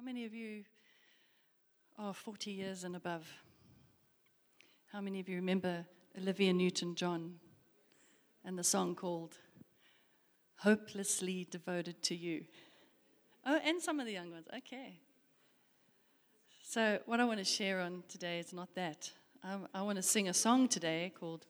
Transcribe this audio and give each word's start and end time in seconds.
How 0.00 0.06
many 0.06 0.24
of 0.24 0.32
you 0.32 0.64
are 1.98 2.14
40 2.14 2.50
years 2.50 2.84
and 2.84 2.96
above? 2.96 3.30
How 4.90 5.02
many 5.02 5.20
of 5.20 5.28
you 5.28 5.36
remember 5.36 5.84
Olivia 6.18 6.54
Newton 6.54 6.94
John 6.94 7.34
and 8.42 8.58
the 8.58 8.64
song 8.64 8.94
called 8.94 9.36
Hopelessly 10.60 11.46
Devoted 11.50 12.02
to 12.04 12.14
You? 12.14 12.46
Oh, 13.44 13.60
and 13.62 13.82
some 13.82 14.00
of 14.00 14.06
the 14.06 14.12
young 14.12 14.30
ones. 14.30 14.46
Okay. 14.56 15.00
So, 16.62 17.00
what 17.04 17.20
I 17.20 17.26
want 17.26 17.40
to 17.40 17.44
share 17.44 17.80
on 17.80 18.02
today 18.08 18.38
is 18.38 18.54
not 18.54 18.74
that. 18.76 19.12
Um, 19.44 19.68
I 19.74 19.82
want 19.82 19.96
to 19.96 20.02
sing 20.02 20.30
a 20.30 20.34
song 20.34 20.66
today 20.66 21.12
called 21.20 21.44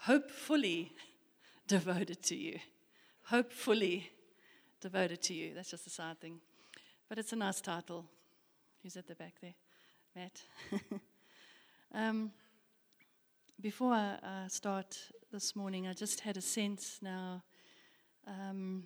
Hopefully 0.00 0.92
Devoted 1.68 2.20
to 2.24 2.34
You. 2.34 2.58
Hopefully 3.26 4.10
Devoted 4.80 5.22
to 5.22 5.34
You. 5.34 5.54
That's 5.54 5.70
just 5.70 5.86
a 5.86 5.90
side 5.90 6.20
thing. 6.20 6.40
But 7.08 7.18
it's 7.18 7.32
a 7.32 7.36
nice 7.36 7.60
title. 7.60 8.04
Who's 8.82 8.96
at 8.96 9.06
the 9.06 9.14
back 9.14 9.34
there? 9.40 9.54
Matt. 10.16 10.42
um, 11.94 12.32
before 13.60 13.92
I, 13.92 14.16
I, 14.24 14.48
start 14.48 14.98
this 15.32 15.54
morning, 15.54 15.86
I 15.86 15.92
just 15.92 16.18
had 16.18 16.36
a 16.36 16.40
sense 16.40 16.98
now, 17.00 17.44
um, 18.26 18.82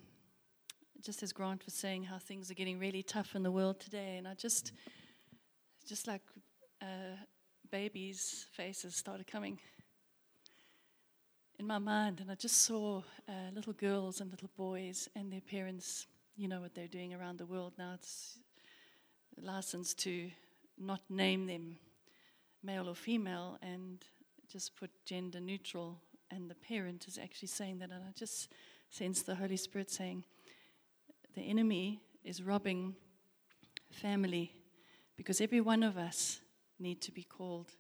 just 1.00 1.22
as 1.22 1.32
Grant 1.32 1.64
was 1.64 1.72
saying, 1.72 2.04
how 2.04 2.18
things 2.18 2.50
are 2.50 2.54
getting 2.54 2.78
really 2.78 3.02
tough 3.02 3.34
in 3.34 3.42
the 3.42 3.50
world 3.50 3.80
today. 3.80 4.16
And 4.18 4.28
I 4.28 4.34
just, 4.34 4.72
just 5.88 6.06
like 6.06 6.22
uh, 6.82 7.16
babies' 7.70 8.46
faces 8.52 8.96
started 8.96 9.26
coming 9.26 9.58
in 11.58 11.66
my 11.66 11.78
mind, 11.78 12.20
and 12.20 12.30
I 12.30 12.34
just 12.34 12.62
saw 12.62 13.02
uh, 13.28 13.32
little 13.54 13.72
girls 13.72 14.20
and 14.20 14.30
little 14.30 14.50
boys 14.58 15.08
and 15.16 15.32
their 15.32 15.40
parents 15.40 16.06
you 16.40 16.48
know 16.48 16.60
what 16.60 16.74
they're 16.74 16.88
doing 16.88 17.12
around 17.12 17.36
the 17.38 17.44
world 17.44 17.74
now. 17.76 17.92
It's 17.92 18.38
licensed 19.38 19.98
to 19.98 20.30
not 20.78 21.02
name 21.10 21.46
them 21.46 21.76
male 22.62 22.88
or 22.88 22.94
female 22.94 23.58
and 23.60 24.02
just 24.50 24.74
put 24.74 24.90
gender 25.04 25.38
neutral. 25.38 25.98
And 26.30 26.50
the 26.50 26.54
parent 26.54 27.06
is 27.06 27.18
actually 27.18 27.48
saying 27.48 27.80
that. 27.80 27.90
And 27.90 28.02
I 28.02 28.12
just 28.18 28.48
sense 28.88 29.20
the 29.20 29.34
Holy 29.34 29.58
Spirit 29.58 29.90
saying, 29.90 30.24
the 31.34 31.42
enemy 31.42 32.00
is 32.24 32.42
robbing 32.42 32.96
family 33.90 34.50
because 35.18 35.42
every 35.42 35.60
one 35.60 35.82
of 35.82 35.98
us 35.98 36.40
need 36.78 37.02
to 37.02 37.12
be 37.12 37.22
called 37.22 37.72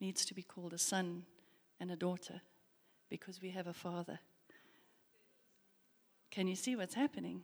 needs 0.00 0.24
to 0.24 0.34
be 0.34 0.42
called 0.42 0.72
a 0.72 0.78
son 0.78 1.22
and 1.78 1.92
a 1.92 1.96
daughter 1.96 2.40
because 3.08 3.40
we 3.40 3.50
have 3.50 3.68
a 3.68 3.72
father. 3.72 4.18
Can 6.32 6.48
you 6.48 6.56
see 6.56 6.74
what's 6.74 6.94
happening? 6.94 7.42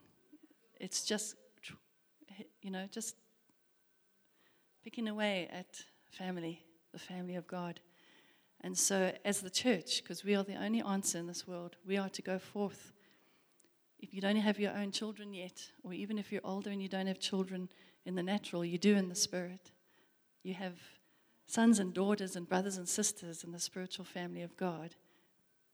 It's 0.81 1.05
just, 1.05 1.37
you 2.63 2.71
know, 2.71 2.87
just 2.91 3.17
picking 4.85 5.09
away 5.09 5.49
at 5.53 5.85
family, 6.11 6.63
the 6.93 6.99
family 6.99 7.35
of 7.35 7.47
God. 7.47 7.81
And 8.61 8.77
so, 8.77 9.13
as 9.25 9.41
the 9.41 9.51
church, 9.51 10.03
because 10.03 10.25
we 10.25 10.35
are 10.35 10.45
the 10.45 10.55
only 10.55 10.81
answer 10.83 11.19
in 11.19 11.27
this 11.27 11.47
world, 11.47 11.77
we 11.87 11.97
are 11.97 12.09
to 12.11 12.23
go 12.23 12.39
forth. 12.39 12.93
If 13.99 14.15
you 14.15 14.21
don't 14.21 14.37
have 14.37 14.59
your 14.59 14.73
own 14.73 14.93
children 14.93 15.35
yet, 15.35 15.71
or 15.83 15.93
even 15.93 16.19
if 16.19 16.31
you're 16.31 16.41
older 16.45 16.71
and 16.71 16.83
you 16.83 16.89
don't 16.89 17.07
have 17.07 17.19
children 17.19 17.69
in 18.05 18.15
the 18.15 18.23
natural, 18.23 18.65
you 18.65 18.79
do 18.79 18.95
in 18.95 19.09
the 19.09 19.15
spirit. 19.15 19.73
You 20.43 20.55
have 20.55 20.75
sons 21.47 21.79
and 21.79 21.93
daughters 21.93 22.37
and 22.37 22.49
brothers 22.49 22.77
and 22.77 22.89
sisters 22.89 23.45
in 23.45 23.53
the 23.53 23.59
spiritual 23.59 24.05
family 24.05 24.43
of 24.43 24.57
God 24.57 24.95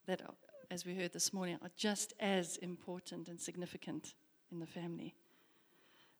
that, 0.06 0.22
as 0.70 0.84
we 0.84 0.94
heard 0.94 1.12
this 1.12 1.32
morning, 1.32 1.58
are 1.62 1.70
just 1.76 2.12
as 2.20 2.56
important 2.58 3.28
and 3.28 3.40
significant 3.40 4.14
in 4.52 4.60
the 4.60 4.66
family. 4.66 5.14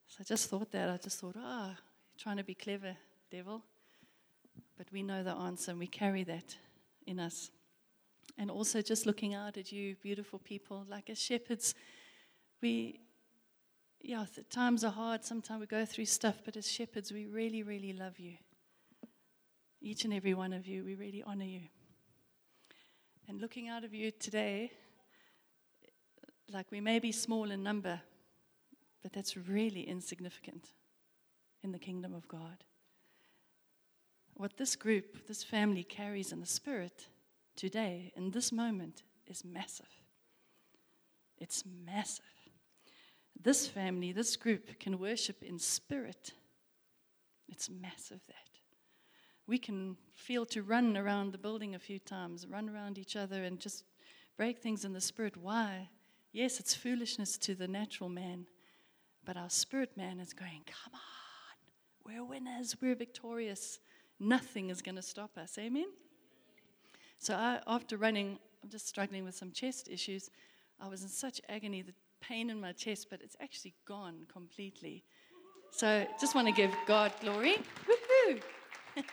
So 0.08 0.18
I 0.20 0.24
just 0.24 0.48
thought 0.48 0.72
that. 0.72 0.88
I 0.88 0.96
just 0.96 1.20
thought, 1.20 1.36
ah, 1.38 1.74
oh, 1.74 1.82
trying 2.18 2.38
to 2.38 2.44
be 2.44 2.54
clever, 2.54 2.96
devil. 3.30 3.62
But 4.76 4.86
we 4.90 5.02
know 5.02 5.22
the 5.22 5.32
answer 5.32 5.70
and 5.70 5.78
we 5.78 5.86
carry 5.86 6.24
that 6.24 6.56
in 7.06 7.20
us. 7.20 7.50
And 8.38 8.50
also 8.50 8.80
just 8.80 9.06
looking 9.06 9.34
out 9.34 9.56
at 9.56 9.70
you, 9.70 9.96
beautiful 10.02 10.38
people, 10.38 10.86
like 10.88 11.10
as 11.10 11.20
shepherds, 11.20 11.74
we, 12.60 13.00
yeah, 14.00 14.24
times 14.50 14.84
are 14.84 14.90
hard. 14.90 15.24
Sometimes 15.24 15.60
we 15.60 15.66
go 15.66 15.84
through 15.84 16.06
stuff, 16.06 16.36
but 16.44 16.56
as 16.56 16.70
shepherds, 16.70 17.12
we 17.12 17.26
really, 17.26 17.62
really 17.62 17.92
love 17.92 18.18
you. 18.18 18.34
Each 19.80 20.04
and 20.04 20.14
every 20.14 20.34
one 20.34 20.52
of 20.52 20.66
you, 20.66 20.84
we 20.84 20.94
really 20.94 21.22
honor 21.22 21.44
you. 21.44 21.62
And 23.28 23.40
looking 23.40 23.68
out 23.68 23.84
of 23.84 23.92
you 23.92 24.10
today, 24.10 24.72
like 26.50 26.70
we 26.70 26.80
may 26.80 26.98
be 26.98 27.12
small 27.12 27.50
in 27.50 27.62
number, 27.62 28.00
but 29.02 29.12
that's 29.12 29.36
really 29.36 29.82
insignificant 29.82 30.68
in 31.62 31.72
the 31.72 31.78
kingdom 31.78 32.14
of 32.14 32.28
God. 32.28 32.64
What 34.34 34.56
this 34.56 34.76
group, 34.76 35.26
this 35.26 35.42
family 35.42 35.84
carries 35.84 36.32
in 36.32 36.40
the 36.40 36.46
spirit 36.46 37.08
today, 37.56 38.12
in 38.16 38.30
this 38.30 38.50
moment, 38.50 39.02
is 39.26 39.44
massive. 39.44 39.86
It's 41.38 41.64
massive. 41.84 42.24
This 43.40 43.66
family, 43.66 44.12
this 44.12 44.36
group 44.36 44.78
can 44.78 44.98
worship 44.98 45.42
in 45.42 45.58
spirit. 45.58 46.32
It's 47.48 47.68
massive 47.68 48.20
that. 48.28 48.36
We 49.46 49.58
can 49.58 49.96
feel 50.14 50.46
to 50.46 50.62
run 50.62 50.96
around 50.96 51.32
the 51.32 51.38
building 51.38 51.74
a 51.74 51.80
few 51.80 51.98
times, 51.98 52.46
run 52.46 52.70
around 52.70 52.98
each 52.98 53.16
other, 53.16 53.42
and 53.44 53.58
just 53.58 53.84
break 54.36 54.58
things 54.58 54.84
in 54.84 54.92
the 54.92 55.00
spirit. 55.00 55.36
Why? 55.36 55.88
Yes, 56.32 56.60
it's 56.60 56.74
foolishness 56.74 57.36
to 57.38 57.54
the 57.54 57.68
natural 57.68 58.08
man, 58.08 58.46
but 59.24 59.36
our 59.36 59.50
spirit 59.50 59.96
man 59.96 60.20
is 60.20 60.32
going, 60.32 60.62
Come 60.66 60.94
on, 60.94 61.00
we're 62.04 62.24
winners, 62.24 62.76
we're 62.80 62.94
victorious. 62.94 63.78
Nothing 64.18 64.70
is 64.70 64.82
going 64.82 64.94
to 64.96 65.02
stop 65.02 65.36
us. 65.36 65.58
Amen? 65.58 65.86
So 67.18 67.34
I, 67.34 67.60
after 67.66 67.96
running, 67.96 68.38
I'm 68.62 68.70
just 68.70 68.88
struggling 68.88 69.24
with 69.24 69.34
some 69.34 69.52
chest 69.52 69.88
issues. 69.88 70.30
I 70.80 70.88
was 70.88 71.02
in 71.02 71.08
such 71.08 71.40
agony, 71.48 71.82
the 71.82 71.94
pain 72.20 72.50
in 72.50 72.60
my 72.60 72.72
chest, 72.72 73.08
but 73.10 73.20
it's 73.22 73.36
actually 73.40 73.74
gone 73.86 74.26
completely. 74.32 75.04
So 75.70 76.06
just 76.20 76.34
want 76.34 76.48
to 76.48 76.52
give 76.52 76.70
God 76.86 77.12
glory. 77.20 77.56
Woohoo! 77.86 78.40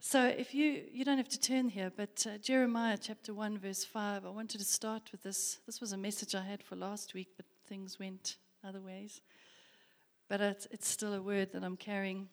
so 0.00 0.24
if 0.24 0.54
you 0.54 0.82
you 0.92 1.04
don't 1.04 1.18
have 1.18 1.28
to 1.28 1.40
turn 1.40 1.68
here, 1.68 1.92
but 1.94 2.26
uh, 2.26 2.38
Jeremiah 2.38 2.98
chapter 3.00 3.34
one 3.34 3.58
verse 3.58 3.84
five. 3.84 4.24
I 4.24 4.30
wanted 4.30 4.58
to 4.58 4.64
start 4.64 5.10
with 5.12 5.22
this. 5.22 5.58
This 5.66 5.80
was 5.80 5.92
a 5.92 5.96
message 5.96 6.34
I 6.34 6.42
had 6.42 6.62
for 6.62 6.76
last 6.76 7.14
week, 7.14 7.28
but 7.36 7.46
things 7.68 7.98
went 7.98 8.36
other 8.64 8.80
ways. 8.80 9.20
But 10.28 10.40
it's, 10.40 10.66
it's 10.70 10.88
still 10.88 11.14
a 11.14 11.22
word 11.22 11.52
that 11.52 11.64
I'm 11.64 11.76
carrying, 11.76 12.28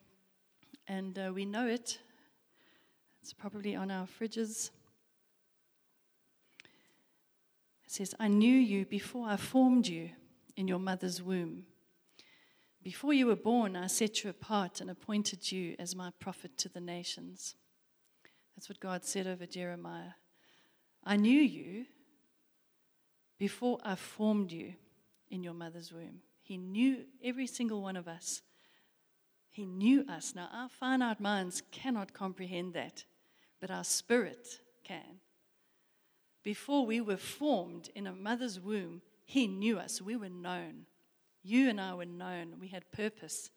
and 0.87 1.17
uh, 1.17 1.31
we 1.33 1.45
know 1.45 1.67
it. 1.67 1.99
It's 3.21 3.33
probably 3.33 3.75
on 3.75 3.89
our 3.91 4.07
fridges. 4.07 4.71
It 7.85 7.91
says, 7.91 8.13
I 8.19 8.27
knew 8.27 8.53
you 8.53 8.85
before 8.85 9.27
I 9.27 9.37
formed 9.37 9.87
you 9.87 10.09
in 10.55 10.67
your 10.67 10.79
mother's 10.79 11.21
womb. 11.21 11.63
Before 12.83 13.13
you 13.13 13.27
were 13.27 13.35
born, 13.35 13.75
I 13.75 13.87
set 13.87 14.23
you 14.23 14.29
apart 14.29 14.79
and 14.79 14.89
appointed 14.89 15.51
you 15.51 15.75
as 15.79 15.95
my 15.95 16.11
prophet 16.19 16.57
to 16.59 16.69
the 16.69 16.79
nations. 16.79 17.55
That's 18.55 18.69
what 18.69 18.79
God 18.79 19.03
said 19.03 19.27
over 19.27 19.45
Jeremiah. 19.45 20.11
I 21.03 21.15
knew 21.15 21.41
you 21.41 21.85
before 23.37 23.79
I 23.83 23.95
formed 23.95 24.51
you 24.51 24.73
in 25.29 25.43
your 25.43 25.53
mother's 25.53 25.91
womb. 25.91 26.21
He 26.41 26.57
knew 26.57 27.05
every 27.23 27.47
single 27.47 27.81
one 27.81 27.97
of 27.97 28.07
us. 28.07 28.41
He 29.49 29.65
knew 29.65 30.05
us. 30.07 30.33
Now, 30.35 30.49
our 30.53 30.69
finite 30.69 31.19
minds 31.19 31.61
cannot 31.71 32.13
comprehend 32.13 32.73
that, 32.73 33.03
but 33.59 33.71
our 33.71 33.83
spirit 33.83 34.59
can. 34.83 35.19
Before 36.43 36.85
we 36.85 37.01
were 37.01 37.17
formed 37.17 37.89
in 37.95 38.07
a 38.07 38.13
mother's 38.13 38.59
womb, 38.59 39.01
He 39.25 39.47
knew 39.47 39.77
us. 39.77 40.01
We 40.01 40.15
were 40.15 40.29
known. 40.29 40.85
You 41.43 41.69
and 41.69 41.81
I 41.81 41.93
were 41.93 42.05
known. 42.05 42.55
We 42.59 42.67
had 42.69 42.91
purpose. 42.91 43.49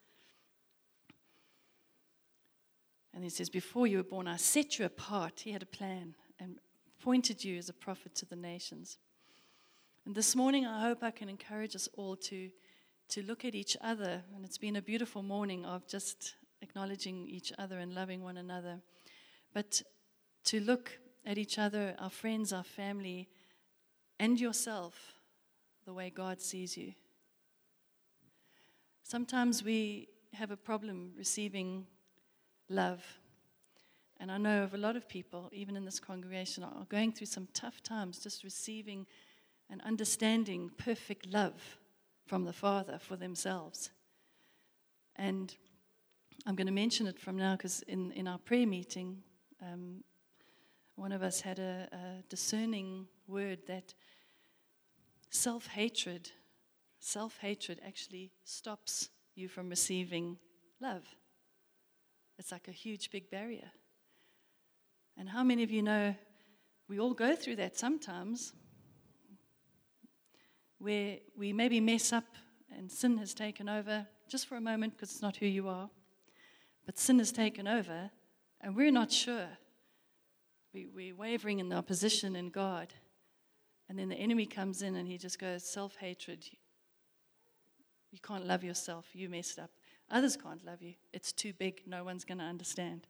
And 3.14 3.23
He 3.23 3.31
says, 3.31 3.50
Before 3.50 3.87
you 3.87 3.99
were 3.99 4.02
born, 4.02 4.26
I 4.26 4.37
set 4.37 4.78
you 4.78 4.87
apart. 4.87 5.40
He 5.40 5.52
had 5.52 5.62
a 5.62 5.66
plan 5.66 6.16
and 6.40 6.58
appointed 6.99 7.44
you 7.44 7.58
as 7.58 7.69
a 7.69 7.75
prophet 7.75 8.14
to 8.16 8.26
the 8.26 8.37
nations. 8.37 8.99
And 10.06 10.14
this 10.14 10.35
morning, 10.35 10.67
I 10.67 10.81
hope 10.81 11.02
I 11.02 11.11
can 11.11 11.29
encourage 11.29 11.76
us 11.76 11.88
all 11.94 12.17
to, 12.17 12.50
to 13.11 13.23
look 13.23 13.44
at 13.44 13.55
each 13.55 13.76
other. 13.81 14.23
And 14.35 14.44
it's 14.44 14.58
been 14.58 14.76
a 14.76 14.82
beautiful 14.82 15.23
morning 15.23 15.64
of 15.67 15.87
just 15.87 16.35
acknowledging 16.62 17.29
each 17.29 17.52
other 17.58 17.79
and 17.79 17.94
loving 17.94 18.23
one 18.23 18.38
another. 18.38 18.81
But 19.52 19.82
to 20.44 20.61
look 20.61 20.99
at 21.26 21.37
each 21.37 21.58
other, 21.58 21.94
our 21.99 22.11
friends, 22.11 22.52
our 22.52 22.64
family, 22.64 23.29
and 24.19 24.41
yourself 24.41 25.14
the 25.85 25.93
way 25.93 26.11
God 26.11 26.41
sees 26.41 26.76
you. 26.76 26.94
Sometimes 29.02 29.62
we 29.62 30.08
have 30.32 30.50
a 30.50 30.56
problem 30.56 31.12
receiving 31.17 31.87
love. 32.69 33.02
And 34.19 34.31
I 34.31 34.38
know 34.38 34.62
of 34.62 34.75
a 34.75 34.79
lot 34.79 34.97
of 34.97 35.08
people, 35.08 35.50
even 35.52 35.76
in 35.76 35.85
this 35.85 36.00
congregation, 36.00 36.62
are 36.62 36.87
going 36.88 37.12
through 37.12 37.26
some 37.26 37.49
tough 37.52 37.82
times 37.82 38.19
just 38.19 38.44
receiving 38.44 39.06
and 39.70 39.81
understanding 39.82 40.70
perfect 40.76 41.26
love 41.32 41.78
from 42.26 42.44
the 42.44 42.52
Father 42.52 42.99
for 42.99 43.17
themselves. 43.17 43.90
And 45.17 45.55
I'm 46.46 46.55
going 46.55 46.67
to 46.67 46.72
mention 46.72 47.06
it 47.06 47.19
from 47.19 47.37
now 47.37 47.56
because 47.56 47.82
in, 47.82 48.12
in 48.12 48.26
our 48.26 48.38
prayer 48.38 48.67
meeting, 48.67 49.22
um, 49.62 50.02
one 50.96 51.12
of 51.12 51.22
us 51.22 51.40
had 51.40 51.58
a, 51.58 51.88
a 51.93 52.22
discerning 52.28 53.06
word 53.26 53.61
that 53.67 53.94
self 55.31 55.67
hatred, 55.67 56.31
self 56.99 57.38
hatred 57.38 57.81
actually 57.87 58.32
stops 58.44 59.08
you 59.34 59.49
from 59.49 59.69
receiving 59.69 60.38
love. 60.81 61.05
It's 62.38 62.52
like 62.52 62.69
a 62.69 62.73
huge 62.73 63.11
big 63.11 63.31
barrier. 63.31 63.70
And 65.16 65.28
how 65.28 65.44
many 65.44 65.62
of 65.62 65.70
you 65.70 65.82
know 65.82 66.14
we 66.88 66.99
all 66.99 67.14
go 67.14 67.37
through 67.37 67.56
that 67.56 67.78
sometimes 67.78 68.52
where 70.80 71.18
we 71.36 71.52
maybe 71.52 71.78
mess 71.78 72.12
up 72.12 72.24
and 72.76 72.90
sin 72.90 73.18
has 73.18 73.34
taken 73.34 73.68
over 73.68 74.06
just 74.28 74.46
for 74.46 74.56
a 74.56 74.60
moment 74.60 74.94
because 74.96 75.10
it's 75.10 75.22
not 75.22 75.36
who 75.36 75.46
you 75.46 75.68
are. 75.68 75.90
But 76.86 76.98
sin 76.98 77.18
has 77.18 77.30
taken 77.30 77.68
over 77.68 78.10
and 78.60 78.74
we're 78.74 78.90
not 78.90 79.12
sure. 79.12 79.48
We, 80.72 80.86
we're 80.86 81.14
wavering 81.14 81.58
in 81.58 81.72
our 81.72 81.82
position 81.82 82.34
in 82.34 82.48
God. 82.48 82.94
And 83.88 83.98
then 83.98 84.08
the 84.08 84.16
enemy 84.16 84.46
comes 84.46 84.82
in 84.82 84.96
and 84.96 85.06
he 85.06 85.18
just 85.18 85.38
goes, 85.38 85.64
self 85.64 85.96
hatred. 85.96 86.46
You 88.10 88.18
can't 88.22 88.46
love 88.46 88.64
yourself. 88.64 89.06
You 89.12 89.28
messed 89.28 89.58
up. 89.58 89.70
Others 90.10 90.36
can't 90.36 90.64
love 90.64 90.82
you. 90.82 90.94
It's 91.12 91.32
too 91.32 91.52
big. 91.52 91.82
No 91.86 92.04
one's 92.04 92.24
going 92.24 92.38
to 92.38 92.44
understand. 92.44 93.06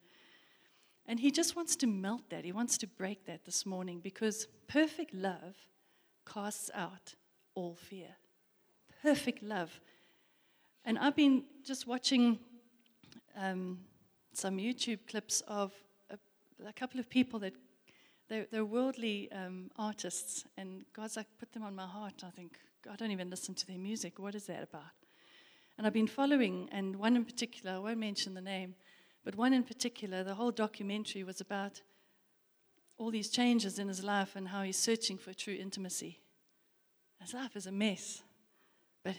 And 1.07 1.21
he 1.21 1.31
just 1.31 1.57
wants 1.57 1.77
to 1.77 1.87
melt 1.87 2.31
that. 2.31 2.45
He 2.45 2.53
wants 2.53 2.77
to 2.79 2.87
break 2.87 3.27
that 3.27 3.45
this 3.45 3.65
morning 3.65 4.01
because 4.01 4.49
perfect 4.69 5.15
love 5.15 5.57
casts 6.27 6.71
out 6.75 7.15
all 7.55 7.75
fear. 7.75 8.09
Perfect 9.03 9.43
love. 9.43 9.81
And 10.85 10.99
I've 10.99 11.17
been 11.17 11.45
just 11.65 11.87
watching 11.87 12.39
um, 13.37 13.79
some 14.33 14.57
YouTube 14.57 15.01
clips 15.09 15.43
of 15.47 15.73
a, 16.11 16.19
a, 16.67 16.73
couple 16.73 17.01
of 17.01 17.09
people 17.09 17.39
that 17.41 17.55
they're, 18.29 18.47
they're 18.51 18.65
worldly 18.65 19.31
um, 19.33 19.71
artists, 19.77 20.45
and 20.57 20.85
God's 20.95 21.17
like 21.17 21.27
put 21.39 21.53
them 21.53 21.63
on 21.63 21.75
my 21.75 21.87
heart. 21.87 22.23
I 22.27 22.31
think, 22.31 22.57
I 22.91 22.97
don't 22.97 23.11
even 23.11 23.31
listen 23.31 23.55
to 23.57 23.67
their 23.67 23.79
music. 23.79 24.19
What 24.19 24.35
is 24.35 24.47
that 24.47 24.63
about? 24.63 24.83
And 25.77 25.87
I've 25.87 25.93
been 25.93 26.07
following, 26.07 26.69
and 26.73 26.97
one 26.97 27.17
in 27.17 27.25
particular, 27.25 27.77
I 27.77 27.79
won't 27.79 27.99
mention 27.99 28.35
the 28.35 28.41
name, 28.41 28.75
but 29.25 29.35
one 29.35 29.53
in 29.53 29.63
particular, 29.63 30.23
the 30.23 30.35
whole 30.35 30.51
documentary 30.51 31.25
was 31.25 31.41
about 31.41 31.83
all 32.99 33.11
these 33.11 33.31
changes 33.31 33.79
in 33.79 33.89
his 33.89 34.05
life 34.05 34.37
and 34.37 34.49
how 34.49 34.63
he's 34.63 34.79
searching 34.79 35.17
for 35.17 35.33
true 35.33 35.57
intimacy. 35.59 36.21
His 37.21 37.35
life 37.35 37.57
is 37.57 37.67
a 37.67 37.73
mess, 37.73 38.23
but 39.05 39.15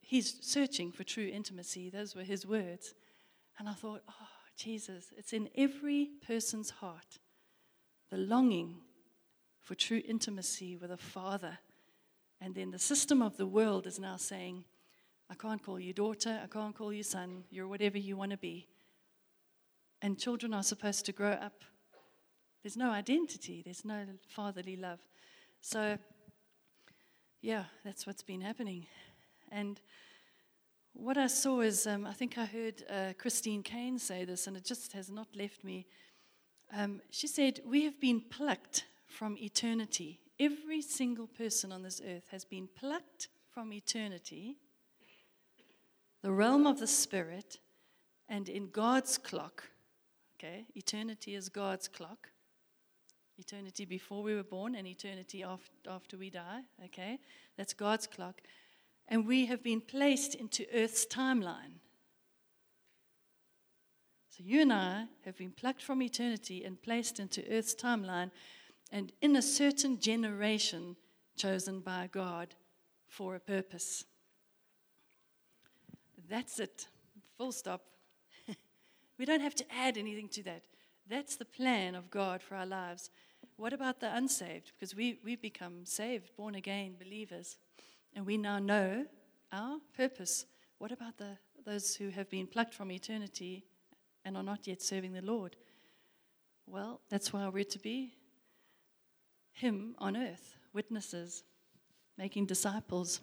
he's 0.00 0.38
searching 0.40 0.92
for 0.92 1.04
true 1.04 1.30
intimacy. 1.32 1.90
Those 1.90 2.14
were 2.14 2.22
his 2.22 2.46
words. 2.46 2.94
And 3.58 3.68
I 3.68 3.72
thought, 3.72 4.02
oh, 4.08 4.28
Jesus, 4.56 5.12
it's 5.16 5.32
in 5.32 5.48
every 5.56 6.10
person's 6.26 6.70
heart 6.70 7.18
the 8.10 8.16
longing 8.16 8.76
for 9.62 9.74
true 9.74 10.02
intimacy 10.06 10.76
with 10.76 10.90
a 10.90 10.96
father. 10.96 11.58
And 12.40 12.54
then 12.54 12.70
the 12.70 12.78
system 12.78 13.22
of 13.22 13.36
the 13.36 13.46
world 13.46 13.86
is 13.86 13.98
now 13.98 14.16
saying, 14.16 14.64
I 15.28 15.34
can't 15.34 15.62
call 15.62 15.80
you 15.80 15.92
daughter, 15.92 16.40
I 16.42 16.46
can't 16.46 16.74
call 16.74 16.92
you 16.92 17.02
son, 17.02 17.44
you're 17.50 17.66
whatever 17.66 17.98
you 17.98 18.16
want 18.16 18.30
to 18.30 18.36
be. 18.36 18.68
And 20.02 20.18
children 20.18 20.54
are 20.54 20.62
supposed 20.62 21.04
to 21.06 21.12
grow 21.12 21.32
up. 21.32 21.64
There's 22.62 22.76
no 22.76 22.90
identity, 22.90 23.62
there's 23.64 23.84
no 23.84 24.04
fatherly 24.28 24.76
love. 24.76 25.00
So, 25.60 25.98
yeah, 27.46 27.66
that's 27.84 28.08
what's 28.08 28.24
been 28.24 28.40
happening. 28.40 28.86
And 29.52 29.80
what 30.94 31.16
I 31.16 31.28
saw 31.28 31.60
is, 31.60 31.86
um, 31.86 32.04
I 32.04 32.12
think 32.12 32.36
I 32.38 32.44
heard 32.44 32.82
uh, 32.90 33.12
Christine 33.16 33.62
Caine 33.62 34.00
say 34.00 34.24
this, 34.24 34.48
and 34.48 34.56
it 34.56 34.64
just 34.64 34.92
has 34.94 35.10
not 35.10 35.28
left 35.32 35.62
me. 35.62 35.86
Um, 36.76 37.00
she 37.12 37.28
said, 37.28 37.60
We 37.64 37.84
have 37.84 38.00
been 38.00 38.20
plucked 38.20 38.86
from 39.06 39.38
eternity. 39.38 40.18
Every 40.40 40.82
single 40.82 41.28
person 41.28 41.70
on 41.70 41.82
this 41.82 42.02
earth 42.04 42.26
has 42.32 42.44
been 42.44 42.68
plucked 42.74 43.28
from 43.48 43.72
eternity, 43.72 44.56
the 46.22 46.32
realm 46.32 46.66
of 46.66 46.80
the 46.80 46.88
Spirit, 46.88 47.60
and 48.28 48.48
in 48.48 48.70
God's 48.70 49.18
clock. 49.18 49.62
Okay, 50.36 50.66
eternity 50.74 51.36
is 51.36 51.48
God's 51.48 51.86
clock. 51.86 52.30
Eternity 53.38 53.84
before 53.84 54.22
we 54.22 54.34
were 54.34 54.42
born 54.42 54.74
and 54.74 54.86
eternity 54.86 55.44
after, 55.44 56.16
we 56.16 56.30
die. 56.30 56.62
Okay, 56.84 57.18
that's 57.56 57.74
God's 57.74 58.06
clock 58.06 58.40
and 59.08 59.26
we 59.26 59.46
have 59.46 59.62
been 59.62 59.80
placed 59.80 60.34
into 60.34 60.66
Earth's 60.74 61.06
timeline. 61.06 61.80
So 64.30 64.42
you 64.44 64.62
and 64.62 64.72
I 64.72 65.06
have 65.24 65.36
been 65.38 65.52
plucked 65.52 65.82
from 65.82 66.02
eternity 66.02 66.64
and 66.64 66.80
placed 66.80 67.20
into 67.20 67.42
Earth's 67.50 67.74
timeline, 67.74 68.30
and 68.92 69.12
in 69.20 69.36
a 69.36 69.42
certain 69.42 69.98
generation 69.98 70.96
chosen 71.36 71.80
by 71.80 72.08
God 72.10 72.54
for 73.08 73.34
a 73.34 73.40
purpose. 73.40 74.04
That's 76.28 76.58
it. 76.58 76.88
Full 77.38 77.52
stop. 77.52 77.82
we 79.18 79.24
don't 79.24 79.40
have 79.40 79.54
to 79.54 79.64
add 79.72 79.96
anything 79.96 80.28
to 80.30 80.42
that. 80.44 80.62
That's 81.08 81.36
the 81.36 81.44
plan 81.44 81.94
of 81.94 82.10
God 82.10 82.42
for 82.42 82.56
our 82.56 82.66
lives. 82.66 83.10
What 83.56 83.72
about 83.72 84.00
the 84.00 84.14
unsaved? 84.14 84.72
Because 84.74 84.94
we, 84.94 85.18
we've 85.24 85.40
become 85.40 85.86
saved, 85.86 86.30
born 86.36 86.54
again 86.54 86.96
believers. 87.02 87.56
And 88.14 88.26
we 88.26 88.36
now 88.36 88.58
know 88.58 89.06
our 89.52 89.78
purpose. 89.96 90.44
What 90.78 90.92
about 90.92 91.16
the, 91.16 91.38
those 91.64 91.96
who 91.96 92.10
have 92.10 92.28
been 92.28 92.46
plucked 92.46 92.74
from 92.74 92.90
eternity 92.90 93.64
and 94.24 94.36
are 94.36 94.42
not 94.42 94.66
yet 94.66 94.82
serving 94.82 95.14
the 95.14 95.22
Lord? 95.22 95.56
Well, 96.66 97.00
that's 97.08 97.32
why 97.32 97.48
we're 97.48 97.64
to 97.64 97.78
be 97.78 98.12
Him 99.52 99.94
on 99.98 100.16
earth, 100.16 100.56
witnesses, 100.74 101.44
making 102.18 102.46
disciples. 102.46 103.20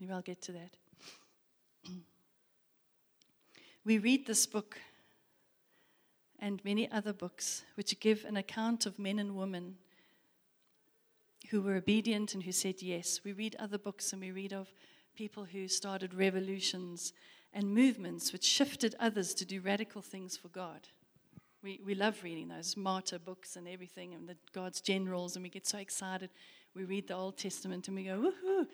Maybe 0.00 0.12
I'll 0.12 0.22
get 0.22 0.40
to 0.42 0.52
that. 0.52 0.76
we 3.84 3.98
read 3.98 4.26
this 4.26 4.46
book 4.46 4.78
and 6.38 6.64
many 6.64 6.90
other 6.90 7.12
books 7.12 7.64
which 7.74 7.98
give 8.00 8.24
an 8.24 8.36
account 8.36 8.86
of 8.86 8.98
men 8.98 9.18
and 9.18 9.36
women 9.36 9.76
who 11.50 11.60
were 11.60 11.76
obedient 11.76 12.34
and 12.34 12.42
who 12.42 12.52
said 12.52 12.82
yes. 12.82 13.20
We 13.24 13.32
read 13.32 13.56
other 13.58 13.78
books 13.78 14.12
and 14.12 14.20
we 14.20 14.30
read 14.30 14.52
of 14.52 14.72
people 15.16 15.44
who 15.44 15.66
started 15.66 16.14
revolutions 16.14 17.12
and 17.52 17.74
movements 17.74 18.32
which 18.32 18.44
shifted 18.44 18.94
others 19.00 19.34
to 19.34 19.44
do 19.44 19.60
radical 19.60 20.02
things 20.02 20.36
for 20.36 20.48
God. 20.48 20.88
We, 21.62 21.80
we 21.84 21.94
love 21.94 22.22
reading 22.22 22.48
those 22.48 22.76
martyr 22.76 23.18
books 23.18 23.56
and 23.56 23.66
everything 23.66 24.14
and 24.14 24.28
the 24.28 24.36
God's 24.52 24.80
generals, 24.80 25.34
and 25.34 25.42
we 25.42 25.48
get 25.48 25.66
so 25.66 25.78
excited. 25.78 26.30
We 26.74 26.84
read 26.84 27.08
the 27.08 27.16
Old 27.16 27.36
Testament 27.36 27.88
and 27.88 27.96
we 27.96 28.04
go, 28.04 28.18
woohoo, 28.18 28.66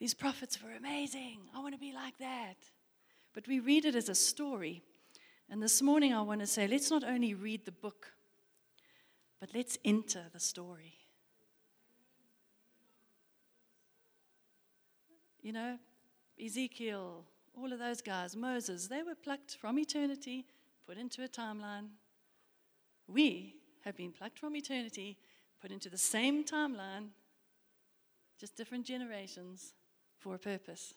these 0.00 0.14
prophets 0.14 0.62
were 0.62 0.72
amazing. 0.72 1.40
I 1.54 1.60
want 1.60 1.74
to 1.74 1.80
be 1.80 1.92
like 1.92 2.16
that. 2.18 2.56
But 3.34 3.46
we 3.46 3.60
read 3.60 3.84
it 3.84 3.94
as 3.94 4.08
a 4.08 4.14
story. 4.14 4.82
And 5.50 5.62
this 5.62 5.82
morning 5.82 6.12
I 6.12 6.22
want 6.22 6.40
to 6.40 6.46
say, 6.46 6.66
let's 6.66 6.90
not 6.90 7.04
only 7.04 7.34
read 7.34 7.64
the 7.64 7.72
book, 7.72 8.12
but 9.40 9.50
let's 9.54 9.78
enter 9.84 10.24
the 10.32 10.40
story. 10.40 11.04
you 15.44 15.52
know, 15.52 15.78
Ezekiel, 16.42 17.22
all 17.56 17.72
of 17.72 17.78
those 17.78 18.00
guys, 18.00 18.34
Moses, 18.34 18.88
they 18.88 19.02
were 19.02 19.14
plucked 19.14 19.56
from 19.60 19.78
eternity, 19.78 20.46
put 20.88 20.96
into 20.96 21.22
a 21.22 21.28
timeline. 21.28 21.88
We 23.06 23.54
have 23.84 23.94
been 23.94 24.10
plucked 24.10 24.38
from 24.38 24.56
eternity, 24.56 25.18
put 25.60 25.70
into 25.70 25.90
the 25.90 25.98
same 25.98 26.44
timeline, 26.44 27.08
just 28.40 28.56
different 28.56 28.86
generations 28.86 29.74
for 30.18 30.34
a 30.34 30.38
purpose. 30.38 30.94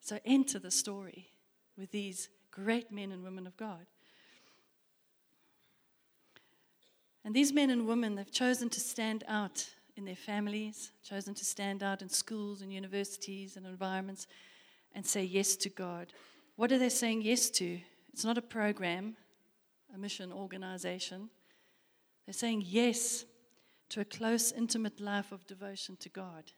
So 0.00 0.18
enter 0.24 0.58
the 0.58 0.70
story 0.70 1.28
with 1.76 1.90
these 1.92 2.30
great 2.52 2.92
men 2.92 3.10
and 3.10 3.24
women 3.24 3.46
of 3.48 3.56
God. 3.56 3.86
And 7.24 7.34
these 7.34 7.52
men 7.52 7.70
and 7.70 7.86
women, 7.86 8.14
they've 8.14 8.30
chosen 8.30 8.68
to 8.70 8.80
stand 8.80 9.24
out 9.26 9.68
in 9.96 10.04
their 10.04 10.16
families, 10.16 10.92
chosen 11.02 11.34
to 11.34 11.44
stand 11.44 11.82
out 11.82 12.02
in 12.02 12.08
schools 12.08 12.62
and 12.62 12.72
universities 12.72 13.56
and 13.56 13.66
environments 13.66 14.26
and 14.94 15.04
say 15.04 15.22
yes 15.22 15.56
to 15.56 15.68
God. 15.68 16.12
What 16.56 16.72
are 16.72 16.78
they 16.78 16.88
saying 16.88 17.22
yes 17.22 17.50
to? 17.50 17.78
It's 18.12 18.24
not 18.24 18.38
a 18.38 18.42
program, 18.42 19.16
a 19.94 19.98
mission 19.98 20.32
organization. 20.32 21.30
They're 22.26 22.34
saying 22.34 22.64
yes 22.66 23.24
to 23.90 24.00
a 24.00 24.04
close, 24.04 24.52
intimate 24.52 25.00
life 25.00 25.32
of 25.32 25.46
devotion 25.46 25.96
to 25.98 26.08
God. 26.08 26.52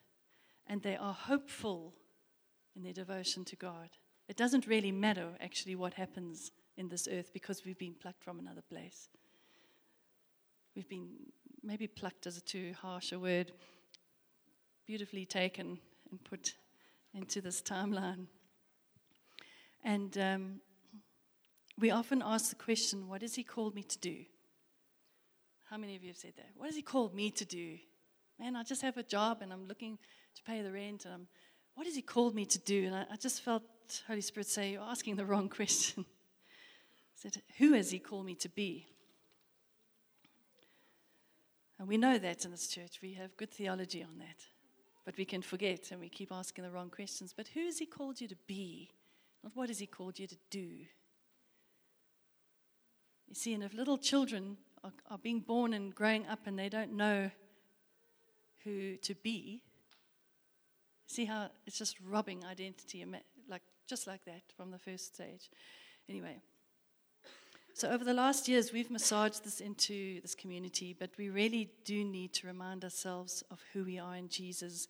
And 0.67 0.83
they 0.83 0.97
are 0.97 1.13
hopeful 1.13 1.95
in 2.75 2.83
their 2.83 2.93
devotion 2.93 3.45
to 3.47 3.57
God. 3.57 3.91
It 4.29 4.37
doesn't 4.37 4.67
really 4.67 4.93
matter, 4.93 5.29
actually, 5.41 5.75
what 5.75 5.95
happens 5.95 6.51
in 6.77 6.89
this 6.89 7.07
earth 7.11 7.31
because 7.33 7.65
we've 7.65 7.79
been 7.79 7.95
plucked 7.95 8.23
from 8.23 8.39
another 8.39 8.63
place. 8.63 9.09
We've 10.75 10.89
been 10.89 11.09
maybe 11.63 11.87
plucked 11.87 12.27
as 12.27 12.37
a 12.37 12.41
too 12.41 12.75
harsh 12.81 13.13
a 13.13 13.19
word, 13.19 13.53
beautifully 14.87 15.25
taken 15.25 15.79
and 16.11 16.23
put 16.25 16.55
into 17.15 17.41
this 17.41 17.63
timeline. 17.63 18.27
And 19.85 20.17
um, 20.19 20.61
we 21.79 21.91
often 21.91 22.23
ask 22.25 22.51
the 22.51 22.57
question, 22.57 23.09
What 23.09 23.23
has 23.23 23.35
He 23.35 23.45
called 23.45 23.75
me 23.75 23.83
to 23.83 23.99
do? 23.99 24.25
How 25.71 25.77
many 25.77 25.97
of 25.97 26.03
you 26.03 26.09
have 26.09 26.17
said 26.17 26.33
that? 26.37 26.51
What 26.57 26.67
has 26.67 26.77
He 26.77 26.83
called 26.83 27.15
me 27.15 27.31
to 27.33 27.45
do? 27.45 27.79
Man, 28.39 28.57
I 28.57 28.65
just 28.65 28.83
have 28.83 28.97
a 28.97 29.03
job 29.03 29.39
and 29.43 29.53
I'm 29.53 29.67
looking 29.67 29.99
to 30.35 30.43
pay 30.43 30.63
the 30.63 30.73
rent. 30.73 31.05
And 31.05 31.15
I'm, 31.15 31.27
what 31.75 31.87
has 31.87 31.95
He 31.95 32.03
called 32.03 32.35
me 32.35 32.47
to 32.47 32.59
do? 32.59 32.87
And 32.87 32.95
I, 32.95 33.07
I 33.13 33.17
just 33.17 33.43
felt 33.43 33.63
Holy 34.07 34.21
Spirit 34.21 34.47
say, 34.47 34.73
You're 34.73 34.83
asking 34.83 35.17
the 35.17 35.27
wrong 35.27 35.49
question. 35.61 36.05
I 36.09 37.17
said, 37.17 37.43
Who 37.59 37.73
has 37.75 37.91
He 37.91 37.99
called 37.99 38.27
me 38.27 38.35
to 38.37 38.49
be? 38.49 38.87
And 41.79 41.89
we 41.89 41.97
know 41.97 42.19
that 42.19 42.45
in 42.45 42.51
this 42.51 42.69
church. 42.69 43.01
We 43.03 43.15
have 43.15 43.37
good 43.37 43.51
theology 43.51 44.03
on 44.03 44.19
that. 44.19 44.47
But 45.05 45.19
we 45.19 45.25
can 45.25 45.43
forget 45.43 45.91
and 45.91 46.01
we 46.01 46.09
keep 46.09 46.33
asking 46.33 46.65
the 46.65 46.71
wrong 46.71 46.89
questions. 46.89 47.35
But 47.37 47.49
who 47.49 47.65
has 47.65 47.79
He 47.79 47.87
called 47.87 48.21
you 48.21 48.29
to 48.29 48.37
be? 48.47 48.91
Not 49.43 49.53
what 49.55 49.69
has 49.69 49.81
He 49.81 49.87
called 49.87 50.19
you 50.19 50.27
to 50.27 50.37
do? 50.51 50.87
You 53.29 53.35
see, 53.35 53.53
and 53.53 53.65
if 53.65 53.75
little 53.75 53.99
children 53.99 54.57
are, 54.83 54.93
are 55.11 55.19
being 55.19 55.41
born 55.41 55.75
and 55.75 55.95
growing 55.95 56.27
up 56.27 56.47
and 56.47 56.59
they 56.59 56.69
don't 56.69 56.93
know 56.93 57.31
who 58.63 58.97
to 58.97 59.15
be, 59.17 59.64
see 61.07 61.25
how 61.25 61.51
it's 61.67 61.79
just 61.79 61.97
robbing 62.01 62.45
identity, 62.45 63.05
like 63.49 63.63
just 63.87 64.07
like 64.07 64.25
that 64.25 64.43
from 64.57 64.71
the 64.71 64.79
first 64.79 65.15
stage. 65.15 65.51
Anyway, 66.09 66.41
so 67.75 67.91
over 67.91 68.05
the 68.05 68.15
last 68.15 68.47
years, 68.47 68.73
we've 68.73 68.91
massaged 68.91 69.45
this 69.45 69.61
into 69.61 70.21
this 70.21 70.35
community, 70.37 70.95
but 70.97 71.11
we 71.19 71.29
really 71.29 71.71
do 71.85 72.05
need 72.05 72.33
to 72.35 72.47
remind 72.47 72.85
ourselves 72.85 73.43
of 73.51 73.61
who 73.73 73.85
we 73.85 73.99
are 73.99 74.15
in 74.15 74.29
Jesus. 74.29 74.87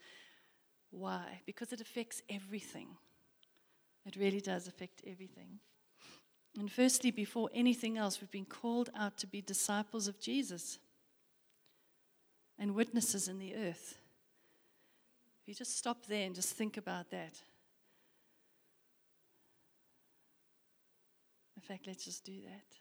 Why? 0.90 1.40
Because 1.47 1.73
it 1.73 1.80
affects 1.80 2.23
everything. 2.28 2.88
It 4.04 4.16
really 4.16 4.40
does 4.40 4.68
affect 4.68 5.00
everything. 5.06 5.61
And 6.59 6.71
firstly, 6.71 7.11
before 7.11 7.49
anything 7.54 7.97
else, 7.97 8.21
we've 8.21 8.30
been 8.30 8.44
called 8.44 8.90
out 8.97 9.16
to 9.18 9.26
be 9.26 9.40
disciples 9.40 10.06
of 10.06 10.21
Jesus 10.21 10.78
and 12.59 12.75
witnesses 12.75 13.28
in 13.28 13.38
the 13.38 13.54
earth. 13.56 13.99
If 15.45 15.49
you 15.49 15.55
just 15.55 15.77
stop 15.77 16.07
there 16.07 16.25
and 16.25 16.35
just 16.35 16.55
think 16.55 16.79
about 16.79 17.11
that. 17.11 17.39
In 21.55 21.61
fact, 21.61 21.87
let's 21.87 22.07
just 22.07 22.25
do 22.25 22.41
that. 22.47 22.79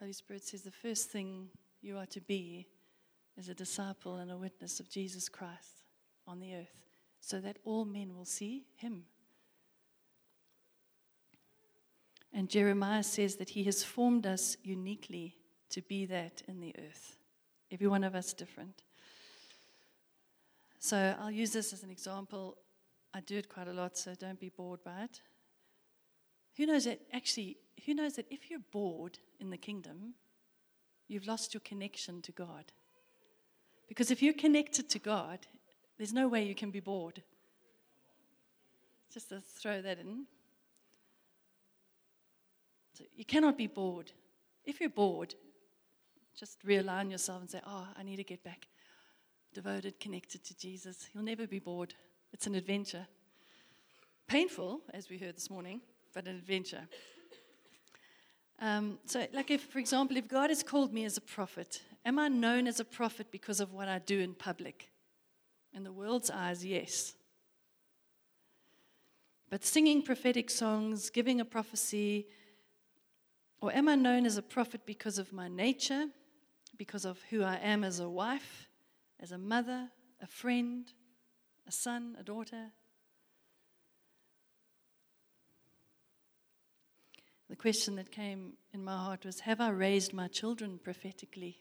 Holy 0.00 0.12
Spirit 0.12 0.42
says 0.42 0.62
the 0.62 0.72
first 0.72 1.10
thing 1.10 1.50
you 1.80 1.96
are 1.96 2.06
to 2.06 2.20
be 2.20 2.66
is 3.38 3.48
a 3.48 3.54
disciple 3.54 4.16
and 4.16 4.32
a 4.32 4.36
witness 4.36 4.80
of 4.80 4.90
Jesus 4.90 5.28
Christ 5.28 5.84
on 6.26 6.40
the 6.40 6.56
earth, 6.56 6.82
so 7.20 7.38
that 7.38 7.58
all 7.64 7.84
men 7.84 8.16
will 8.16 8.24
see 8.24 8.64
him. 8.74 9.04
And 12.32 12.50
Jeremiah 12.50 13.04
says 13.04 13.36
that 13.36 13.50
he 13.50 13.62
has 13.64 13.84
formed 13.84 14.26
us 14.26 14.56
uniquely 14.64 15.36
to 15.68 15.80
be 15.80 16.06
that 16.06 16.42
in 16.48 16.58
the 16.58 16.74
earth. 16.76 17.18
Every 17.70 17.86
one 17.86 18.02
of 18.02 18.16
us 18.16 18.32
different. 18.32 18.82
So 20.80 21.14
I'll 21.20 21.30
use 21.30 21.52
this 21.52 21.74
as 21.74 21.82
an 21.82 21.90
example. 21.90 22.56
I 23.12 23.20
do 23.20 23.36
it 23.36 23.50
quite 23.50 23.68
a 23.68 23.72
lot, 23.72 23.98
so 23.98 24.14
don't 24.14 24.40
be 24.40 24.48
bored 24.48 24.82
by 24.82 25.02
it. 25.02 25.20
Who 26.56 26.64
knows 26.64 26.86
that 26.86 27.00
actually, 27.12 27.58
who 27.84 27.94
knows 27.94 28.16
that 28.16 28.26
if 28.30 28.50
you're 28.50 28.64
bored 28.72 29.18
in 29.38 29.50
the 29.50 29.58
kingdom, 29.58 30.14
you've 31.06 31.26
lost 31.26 31.52
your 31.52 31.60
connection 31.60 32.22
to 32.22 32.32
God? 32.32 32.72
Because 33.88 34.10
if 34.10 34.22
you're 34.22 34.32
connected 34.32 34.88
to 34.88 34.98
God, 34.98 35.40
there's 35.98 36.14
no 36.14 36.28
way 36.28 36.44
you 36.44 36.54
can 36.54 36.70
be 36.70 36.80
bored. 36.80 37.22
Just 39.12 39.28
to 39.28 39.40
throw 39.40 39.82
that 39.82 39.98
in. 39.98 40.24
So 42.94 43.04
you 43.14 43.26
cannot 43.26 43.58
be 43.58 43.66
bored. 43.66 44.12
If 44.64 44.80
you're 44.80 44.88
bored, 44.88 45.34
just 46.38 46.64
realign 46.64 47.10
yourself 47.10 47.42
and 47.42 47.50
say, 47.50 47.60
Oh, 47.66 47.86
I 47.94 48.02
need 48.02 48.16
to 48.16 48.24
get 48.24 48.42
back 48.42 48.66
devoted, 49.52 49.98
connected 50.00 50.44
to 50.44 50.56
Jesus. 50.56 51.08
You'll 51.12 51.24
never 51.24 51.46
be 51.46 51.58
bored. 51.58 51.94
It's 52.32 52.46
an 52.46 52.54
adventure. 52.54 53.06
Painful, 54.26 54.80
as 54.94 55.08
we 55.08 55.18
heard 55.18 55.36
this 55.36 55.50
morning, 55.50 55.80
but 56.14 56.26
an 56.26 56.36
adventure. 56.36 56.86
Um, 58.60 58.98
so, 59.06 59.26
like, 59.32 59.50
if, 59.50 59.62
for 59.62 59.78
example, 59.78 60.16
if 60.16 60.28
God 60.28 60.50
has 60.50 60.62
called 60.62 60.92
me 60.92 61.04
as 61.04 61.16
a 61.16 61.20
prophet, 61.20 61.82
am 62.04 62.18
I 62.18 62.28
known 62.28 62.66
as 62.66 62.78
a 62.78 62.84
prophet 62.84 63.28
because 63.30 63.58
of 63.58 63.72
what 63.72 63.88
I 63.88 63.98
do 63.98 64.20
in 64.20 64.34
public? 64.34 64.90
In 65.72 65.82
the 65.82 65.92
world's 65.92 66.30
eyes, 66.30 66.64
yes. 66.64 67.14
But 69.48 69.64
singing 69.64 70.02
prophetic 70.02 70.50
songs, 70.50 71.10
giving 71.10 71.40
a 71.40 71.44
prophecy, 71.44 72.26
or 73.60 73.72
am 73.72 73.88
I 73.88 73.96
known 73.96 74.26
as 74.26 74.36
a 74.36 74.42
prophet 74.42 74.82
because 74.86 75.18
of 75.18 75.32
my 75.32 75.48
nature, 75.48 76.06
because 76.76 77.04
of 77.04 77.20
who 77.30 77.42
I 77.42 77.56
am 77.56 77.82
as 77.82 77.98
a 77.98 78.08
wife, 78.08 78.69
as 79.20 79.32
a 79.32 79.38
mother, 79.38 79.90
a 80.20 80.26
friend, 80.26 80.92
a 81.66 81.72
son, 81.72 82.16
a 82.18 82.22
daughter, 82.22 82.72
the 87.48 87.56
question 87.56 87.96
that 87.96 88.10
came 88.10 88.54
in 88.72 88.82
my 88.82 88.96
heart 88.96 89.24
was 89.24 89.40
Have 89.40 89.60
I 89.60 89.70
raised 89.70 90.12
my 90.12 90.28
children 90.28 90.80
prophetically? 90.82 91.58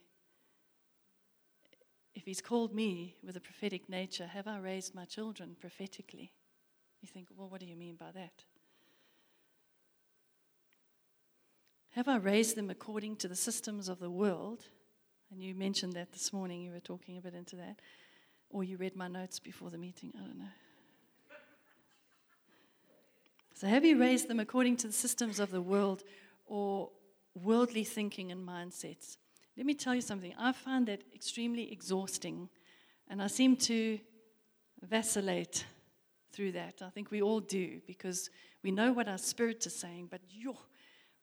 If 2.15 2.25
He's 2.25 2.41
called 2.41 2.73
me 2.73 3.15
with 3.23 3.35
a 3.35 3.41
prophetic 3.41 3.89
nature, 3.89 4.27
have 4.27 4.47
I 4.47 4.59
raised 4.59 4.93
my 4.93 5.05
children 5.05 5.55
prophetically? 5.59 6.31
You 7.01 7.07
think, 7.07 7.29
well, 7.35 7.49
what 7.49 7.59
do 7.59 7.65
you 7.65 7.75
mean 7.75 7.95
by 7.95 8.11
that? 8.13 8.43
Have 11.91 12.07
I 12.07 12.17
raised 12.17 12.55
them 12.55 12.69
according 12.69 13.15
to 13.17 13.27
the 13.27 13.35
systems 13.35 13.89
of 13.89 13.99
the 13.99 14.11
world? 14.11 14.65
And 15.31 15.41
you 15.41 15.53
mentioned 15.53 15.93
that 15.93 16.11
this 16.11 16.33
morning, 16.33 16.61
you 16.61 16.71
were 16.71 16.79
talking 16.79 17.17
a 17.17 17.21
bit 17.21 17.35
into 17.35 17.55
that. 17.57 17.79
Or 18.49 18.63
you 18.63 18.77
read 18.77 18.95
my 18.95 19.07
notes 19.07 19.39
before 19.39 19.69
the 19.69 19.77
meeting, 19.77 20.11
I 20.15 20.25
don't 20.25 20.39
know. 20.39 20.45
So, 23.53 23.67
have 23.67 23.83
you 23.83 23.99
raised 23.99 24.27
them 24.27 24.39
according 24.39 24.77
to 24.77 24.87
the 24.87 24.93
systems 24.93 25.39
of 25.39 25.51
the 25.51 25.61
world 25.61 26.03
or 26.47 26.89
worldly 27.35 27.83
thinking 27.83 28.31
and 28.31 28.47
mindsets? 28.47 29.17
Let 29.57 29.65
me 29.65 29.73
tell 29.73 29.93
you 29.93 30.01
something. 30.01 30.33
I 30.39 30.53
find 30.53 30.87
that 30.87 31.03
extremely 31.13 31.71
exhausting, 31.71 32.49
and 33.09 33.21
I 33.21 33.27
seem 33.27 33.57
to 33.57 33.99
vacillate 34.81 35.65
through 36.31 36.53
that. 36.53 36.81
I 36.81 36.89
think 36.89 37.11
we 37.11 37.21
all 37.21 37.41
do 37.41 37.81
because 37.85 38.29
we 38.63 38.71
know 38.71 38.93
what 38.93 39.07
our 39.07 39.17
spirit 39.17 39.65
is 39.65 39.75
saying, 39.75 40.07
but 40.09 40.21
yo, 40.29 40.57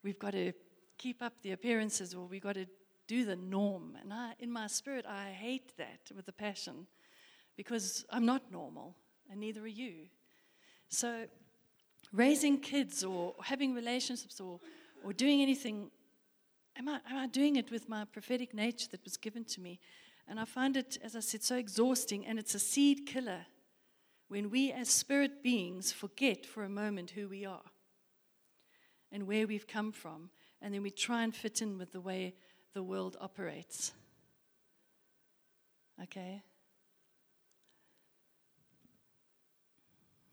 we've 0.03 0.19
got 0.19 0.33
to 0.33 0.53
keep 0.99 1.23
up 1.23 1.33
the 1.43 1.53
appearances 1.53 2.15
or 2.15 2.27
we've 2.27 2.43
got 2.43 2.55
to 2.55 2.67
do 3.07 3.25
the 3.25 3.37
norm. 3.37 3.97
And 4.01 4.13
I, 4.13 4.35
in 4.39 4.51
my 4.51 4.67
spirit, 4.67 5.07
I 5.07 5.31
hate 5.31 5.77
that 5.79 6.11
with 6.15 6.29
a 6.29 6.33
passion 6.33 6.87
because 7.57 8.05
I'm 8.11 8.27
not 8.27 8.51
normal, 8.53 8.95
and 9.31 9.41
neither 9.41 9.63
are 9.63 9.67
you. 9.67 10.07
So 10.89 11.27
raising 12.13 12.59
kids 12.59 13.03
or 13.03 13.35
having 13.43 13.75
relationships 13.75 14.41
or, 14.41 14.61
or 15.05 15.13
doing 15.13 15.43
anything, 15.43 15.91
am 16.77 16.89
I, 16.89 17.01
am 17.11 17.17
I 17.17 17.27
doing 17.27 17.57
it 17.57 17.71
with 17.71 17.89
my 17.89 18.05
prophetic 18.05 18.55
nature 18.55 18.89
that 18.91 19.05
was 19.05 19.17
given 19.17 19.45
to 19.47 19.61
me? 19.61 19.81
And 20.29 20.39
I 20.41 20.45
find 20.45 20.77
it, 20.77 20.99
as 21.03 21.17
I 21.17 21.21
said, 21.21 21.43
so 21.43 21.57
exhausting, 21.57 22.27
and 22.27 22.39
it's 22.39 22.55
a 22.55 22.59
seed 22.59 23.07
killer 23.07 23.47
when 24.29 24.51
we 24.51 24.73
as 24.73 24.89
spirit 24.89 25.43
beings 25.43 25.93
forget 25.93 26.45
for 26.45 26.65
a 26.65 26.69
moment 26.69 27.11
who 27.11 27.29
we 27.29 27.45
are 27.45 27.63
and 29.13 29.27
where 29.27 29.47
we've 29.47 29.69
come 29.69 29.93
from, 29.93 30.31
and 30.61 30.75
then 30.75 30.83
we 30.83 30.91
try 30.91 31.23
and 31.23 31.35
fit 31.35 31.63
in 31.63 31.79
with 31.79 31.93
the 31.93 32.01
way 32.01 32.35
the 32.77 32.83
world 32.83 33.17
operates. 33.23 33.93
Okay? 36.03 36.43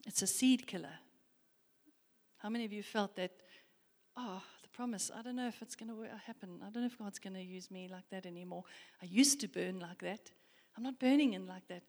It's 0.05 0.21
a 0.21 0.27
seed 0.27 0.67
killer. 0.67 0.97
How 2.39 2.49
many 2.49 2.65
of 2.65 2.73
you 2.73 2.83
felt 2.83 3.15
that, 3.15 3.31
oh, 4.17 4.43
the 4.61 4.67
promise, 4.67 5.09
I 5.17 5.21
don't 5.21 5.37
know 5.37 5.47
if 5.47 5.61
it's 5.61 5.77
going 5.77 5.87
to 5.87 5.95
happen. 6.27 6.59
I 6.61 6.69
don't 6.69 6.83
know 6.83 6.87
if 6.87 6.97
God's 6.97 7.17
going 7.17 7.35
to 7.35 7.41
use 7.41 7.71
me 7.71 7.87
like 7.89 8.09
that 8.11 8.25
anymore. 8.25 8.65
I 9.01 9.05
used 9.05 9.39
to 9.39 9.47
burn 9.47 9.79
like 9.79 9.99
that. 9.99 10.29
I'm 10.75 10.83
not 10.83 10.99
burning 10.99 11.31
in 11.31 11.47
like 11.47 11.65
that. 11.69 11.83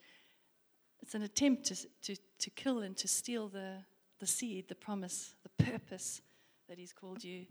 It's 1.03 1.17
an 1.17 1.23
attempt 1.23 1.65
to, 1.65 1.77
to, 2.03 2.17
to 2.39 2.51
kill 2.51 2.79
and 2.83 2.97
to 2.99 3.09
steal 3.09 3.49
the, 3.49 3.79
the 4.21 4.27
seed, 4.29 4.69
the 4.69 4.77
promise, 4.77 5.35
the 5.43 5.65
purpose 5.65 6.23
that 6.69 6.79
He's 6.79 6.93
called 6.93 7.25
you 7.25 7.47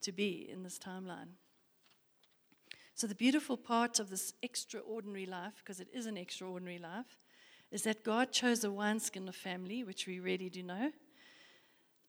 to 0.00 0.10
be 0.10 0.48
in 0.52 0.64
this 0.64 0.80
timeline. 0.80 1.36
So, 3.00 3.06
the 3.06 3.14
beautiful 3.14 3.56
part 3.56 3.98
of 3.98 4.10
this 4.10 4.34
extraordinary 4.42 5.24
life, 5.24 5.54
because 5.56 5.80
it 5.80 5.88
is 5.90 6.04
an 6.04 6.18
extraordinary 6.18 6.78
life, 6.78 7.16
is 7.70 7.82
that 7.84 8.04
God 8.04 8.30
chose 8.30 8.62
a 8.62 8.70
wineskin 8.70 9.26
of 9.26 9.34
family, 9.34 9.82
which 9.82 10.06
we 10.06 10.20
really 10.20 10.50
do 10.50 10.62
know, 10.62 10.92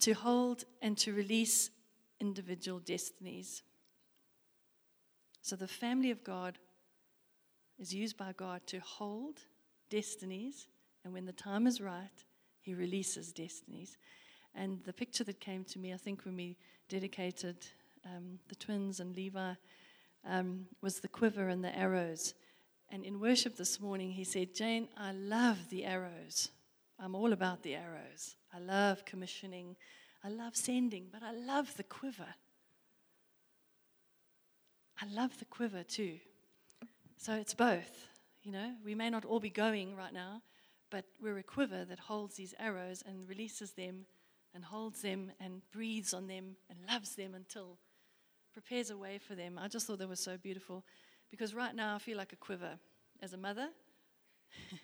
to 0.02 0.12
hold 0.12 0.66
and 0.82 0.98
to 0.98 1.14
release 1.14 1.70
individual 2.20 2.80
destinies. 2.80 3.64
So 5.42 5.56
the 5.56 5.66
family 5.66 6.12
of 6.12 6.26
God 6.26 6.58
is 7.80 7.94
used 7.94 8.18
by 8.18 8.34
God 8.34 8.60
to 8.68 8.82
hold 8.82 9.40
destinies, 9.90 10.68
and 11.06 11.14
when 11.14 11.24
the 11.24 11.32
time 11.32 11.68
is 11.68 11.80
right, 11.80 12.26
He 12.60 12.74
releases 12.74 13.32
destinies. 13.32 13.98
And 14.54 14.84
the 14.84 14.92
picture 14.92 15.24
that 15.24 15.40
came 15.40 15.64
to 15.64 15.80
me, 15.80 15.94
I 15.94 15.98
think, 15.98 16.26
when 16.26 16.36
we 16.36 16.58
dedicated 16.90 17.66
um, 18.06 18.40
the 18.50 18.56
twins 18.56 19.00
and 19.00 19.16
Levi, 19.16 19.54
um, 20.28 20.68
was 20.82 21.00
the 21.00 21.08
quiver 21.08 21.50
and 21.50 21.64
the 21.64 21.78
arrows. 21.78 22.34
And 22.90 23.04
in 23.06 23.20
worship 23.20 23.56
this 23.56 23.80
morning, 23.80 24.12
he 24.12 24.24
said, 24.24 24.54
Jane, 24.54 24.88
I 24.98 25.12
love 25.14 25.70
the 25.70 25.86
arrows. 25.86 26.50
I'm 27.00 27.16
all 27.16 27.34
about 27.34 27.64
the 27.64 27.76
arrows. 27.76 28.36
I 28.54 28.60
love 28.60 29.06
commissioning. 29.06 29.76
I 30.24 30.30
love 30.30 30.56
sending, 30.56 31.08
but 31.12 31.24
I 31.24 31.32
love 31.32 31.76
the 31.78 31.84
quiver. 31.84 32.36
I 35.02 35.06
love 35.12 35.40
the 35.40 35.46
quiver 35.46 35.84
too. 35.84 36.20
So 37.18 37.34
it's 37.34 37.54
both. 37.54 38.08
You 38.44 38.52
know, 38.52 38.74
we 38.84 38.96
may 38.96 39.10
not 39.10 39.26
all 39.26 39.40
be 39.40 39.50
going 39.50 39.96
right 39.96 40.14
now, 40.14 40.42
but 40.90 41.06
we're 41.22 41.38
a 41.38 41.44
quiver 41.44 41.86
that 41.86 42.00
holds 42.00 42.36
these 42.36 42.54
arrows 42.60 43.04
and 43.06 43.28
releases 43.28 43.72
them 43.72 44.06
and 44.54 44.64
holds 44.66 45.02
them 45.02 45.32
and 45.40 45.62
breathes 45.72 46.14
on 46.14 46.28
them 46.28 46.56
and 46.70 46.80
loves 46.88 47.16
them 47.16 47.34
until 47.34 47.78
prepares 48.54 48.90
a 48.90 48.98
way 48.98 49.18
for 49.18 49.36
them. 49.36 49.60
I 49.60 49.68
just 49.68 49.88
thought 49.88 50.00
that 50.00 50.10
was 50.10 50.20
so 50.20 50.38
beautiful 50.38 50.84
because 51.30 51.54
right 51.54 51.76
now 51.76 51.96
I 51.96 52.00
feel 52.00 52.18
like 52.18 52.34
a 52.34 52.36
quiver 52.36 52.78
as 53.22 53.34
a 53.34 53.38
mother. 53.38 53.70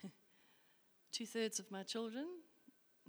Two 1.12 1.26
thirds 1.26 1.60
of 1.60 1.70
my 1.72 1.84
children 1.84 2.26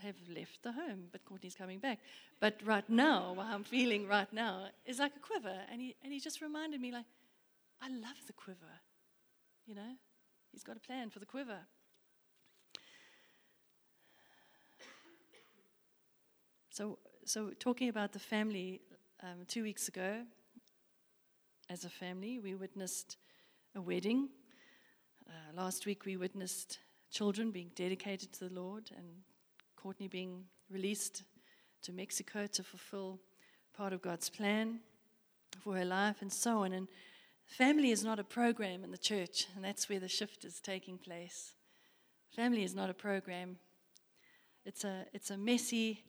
have 0.03 0.17
left 0.35 0.63
the 0.63 0.73
home, 0.73 1.05
but 1.11 1.25
Courtney's 1.25 1.55
coming 1.55 1.79
back. 1.79 1.99
But 2.41 2.61
right 2.65 2.89
now, 2.89 3.33
what 3.35 3.47
I'm 3.47 3.65
feeling 3.65 4.07
right 4.07 4.33
now 4.33 4.67
is 4.87 4.99
like 4.99 5.13
a 5.17 5.21
quiver. 5.21 5.57
And 5.71 5.81
he, 5.81 5.97
and 6.03 6.13
he 6.13 6.21
just 6.21 6.41
reminded 6.41 6.81
me, 6.81 6.93
like, 6.93 7.05
I 7.81 7.89
love 7.89 8.17
the 8.27 8.33
quiver. 8.33 8.81
You 9.67 9.75
know, 9.75 9.97
he's 10.53 10.63
got 10.63 10.77
a 10.77 10.81
plan 10.81 11.11
for 11.11 11.19
the 11.19 11.27
quiver. 11.27 11.59
So, 16.71 16.99
so 17.25 17.51
talking 17.59 17.89
about 17.89 18.13
the 18.13 18.21
family, 18.21 18.81
um, 19.23 19.45
two 19.49 19.65
weeks 19.65 19.89
ago, 19.89 20.23
as 21.71 21.85
a 21.85 21.91
family, 21.91 22.39
we 22.39 22.55
witnessed 22.55 23.17
a 23.75 23.81
wedding. 23.81 24.29
Uh, 25.29 25.33
last 25.55 25.85
week, 25.85 26.07
we 26.07 26.17
witnessed 26.17 26.79
children 27.11 27.51
being 27.51 27.71
dedicated 27.75 28.33
to 28.33 28.49
the 28.49 28.55
Lord 28.55 28.91
and 28.97 29.07
Courtney 29.77 30.09
being 30.09 30.45
released 30.71 31.25
to 31.83 31.93
Mexico 31.93 32.47
to 32.47 32.63
fulfill 32.63 33.21
part 33.77 33.93
of 33.93 34.01
God's 34.01 34.31
plan 34.31 34.81
for 35.63 35.77
her 35.77 35.85
life 35.85 36.17
and 36.23 36.33
so 36.33 36.65
on. 36.65 36.73
And 36.73 36.89
family 37.45 37.91
is 37.91 38.03
not 38.03 38.19
a 38.19 38.25
program 38.25 38.83
in 38.83 38.91
the 38.91 38.99
church, 38.99 39.47
and 39.55 39.63
that's 39.63 39.91
where 39.91 40.01
the 40.01 40.09
shift 40.09 40.45
is 40.45 40.61
taking 40.61 40.97
place. 40.97 41.53
Family 42.35 42.65
is 42.65 42.75
not 42.75 42.89
a 42.89 42.95
program. 42.95 43.57
It's 44.65 44.85
a, 44.85 45.05
it's 45.13 45.31
a 45.31 45.37
messy, 45.37 46.05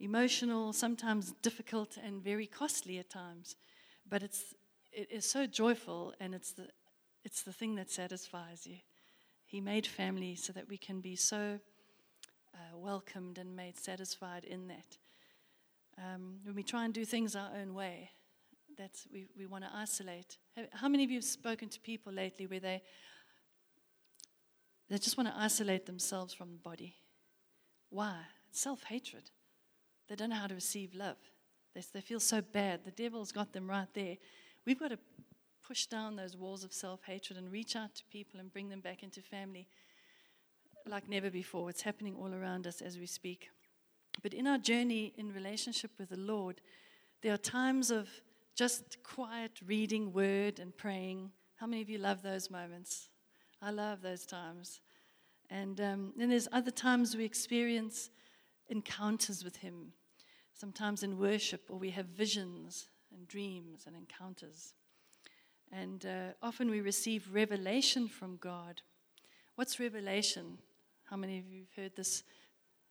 emotional, 0.00 0.72
sometimes 0.72 1.34
difficult, 1.40 1.98
and 2.04 2.22
very 2.22 2.46
costly 2.46 2.98
at 2.98 3.10
times. 3.10 3.54
But 4.08 4.22
it's, 4.22 4.54
it 4.94 5.08
is 5.10 5.28
so 5.28 5.46
joyful, 5.46 6.14
and 6.20 6.34
it's 6.34 6.52
the, 6.52 6.68
it's 7.24 7.42
the 7.42 7.52
thing 7.52 7.74
that 7.76 7.90
satisfies 7.90 8.66
you. 8.66 8.76
He 9.44 9.60
made 9.60 9.86
family 9.86 10.34
so 10.34 10.52
that 10.52 10.68
we 10.68 10.78
can 10.78 11.00
be 11.00 11.16
so 11.16 11.58
uh, 12.54 12.76
welcomed 12.76 13.38
and 13.38 13.54
made 13.54 13.76
satisfied 13.76 14.44
in 14.44 14.68
that. 14.68 14.98
Um, 15.98 16.38
when 16.44 16.54
we 16.54 16.62
try 16.62 16.84
and 16.84 16.94
do 16.94 17.04
things 17.04 17.36
our 17.36 17.50
own 17.60 17.74
way, 17.74 18.10
that's 18.76 19.06
we, 19.12 19.26
we 19.38 19.46
want 19.46 19.64
to 19.64 19.70
isolate. 19.72 20.38
How 20.72 20.88
many 20.88 21.04
of 21.04 21.10
you 21.10 21.18
have 21.18 21.24
spoken 21.24 21.68
to 21.68 21.80
people 21.80 22.12
lately 22.12 22.46
where 22.46 22.60
they 22.60 22.82
they 24.90 24.98
just 24.98 25.16
want 25.16 25.28
to 25.28 25.36
isolate 25.36 25.86
themselves 25.86 26.34
from 26.34 26.52
the 26.52 26.58
body? 26.58 26.94
Why? 27.90 28.16
Self 28.50 28.84
hatred. 28.84 29.30
They 30.08 30.16
don't 30.16 30.30
know 30.30 30.36
how 30.36 30.46
to 30.46 30.54
receive 30.54 30.94
love. 30.94 31.16
They, 31.74 31.82
they 31.92 32.00
feel 32.00 32.20
so 32.20 32.40
bad. 32.42 32.84
The 32.84 32.90
devil's 32.90 33.32
got 33.32 33.52
them 33.52 33.68
right 33.68 33.88
there. 33.94 34.16
We've 34.66 34.78
got 34.78 34.88
to 34.88 34.98
push 35.66 35.86
down 35.86 36.16
those 36.16 36.36
walls 36.36 36.64
of 36.64 36.72
self 36.72 37.02
hatred 37.04 37.38
and 37.38 37.50
reach 37.50 37.76
out 37.76 37.94
to 37.96 38.04
people 38.10 38.40
and 38.40 38.52
bring 38.52 38.68
them 38.68 38.80
back 38.80 39.02
into 39.02 39.20
family 39.20 39.68
like 40.86 41.08
never 41.08 41.30
before. 41.30 41.70
It's 41.70 41.82
happening 41.82 42.14
all 42.14 42.34
around 42.34 42.66
us 42.66 42.80
as 42.80 42.98
we 42.98 43.06
speak. 43.06 43.48
But 44.22 44.34
in 44.34 44.46
our 44.46 44.58
journey 44.58 45.12
in 45.16 45.32
relationship 45.32 45.90
with 45.98 46.10
the 46.10 46.18
Lord, 46.18 46.60
there 47.22 47.32
are 47.32 47.38
times 47.38 47.90
of 47.90 48.08
just 48.54 49.02
quiet 49.02 49.52
reading 49.66 50.12
word 50.12 50.60
and 50.60 50.76
praying. 50.76 51.30
How 51.56 51.66
many 51.66 51.82
of 51.82 51.90
you 51.90 51.98
love 51.98 52.22
those 52.22 52.50
moments? 52.50 53.08
I 53.60 53.70
love 53.70 54.02
those 54.02 54.26
times. 54.26 54.80
And 55.50 55.80
um, 55.80 56.12
then 56.16 56.30
there's 56.30 56.48
other 56.52 56.70
times 56.70 57.16
we 57.16 57.24
experience 57.24 58.10
encounters 58.68 59.44
with 59.44 59.56
Him, 59.56 59.92
sometimes 60.52 61.02
in 61.02 61.18
worship, 61.18 61.62
or 61.68 61.78
we 61.78 61.90
have 61.90 62.06
visions 62.06 62.88
and 63.14 63.26
dreams 63.28 63.84
and 63.86 63.96
encounters. 63.96 64.74
And 65.72 66.04
uh, 66.06 66.32
often 66.42 66.70
we 66.70 66.80
receive 66.80 67.28
revelation 67.32 68.08
from 68.08 68.36
God. 68.36 68.82
What's 69.56 69.80
revelation? 69.80 70.58
How 71.04 71.16
many 71.16 71.38
of 71.38 71.46
you 71.46 71.60
have 71.60 71.84
heard 71.84 71.96
this? 71.96 72.22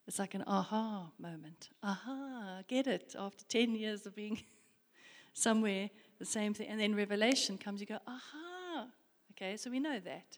It's 0.07 0.19
like 0.19 0.33
an 0.33 0.43
aha 0.47 1.11
moment. 1.19 1.69
Aha, 1.81 2.61
get 2.67 2.87
it. 2.87 3.15
After 3.17 3.45
10 3.45 3.75
years 3.75 4.05
of 4.05 4.15
being 4.15 4.41
somewhere, 5.33 5.89
the 6.19 6.25
same 6.25 6.53
thing. 6.53 6.67
And 6.67 6.79
then 6.79 6.95
revelation 6.95 7.57
comes, 7.57 7.79
you 7.79 7.87
go, 7.87 7.99
aha. 8.07 8.87
Okay, 9.31 9.57
so 9.57 9.71
we 9.71 9.79
know 9.79 9.99
that. 9.99 10.37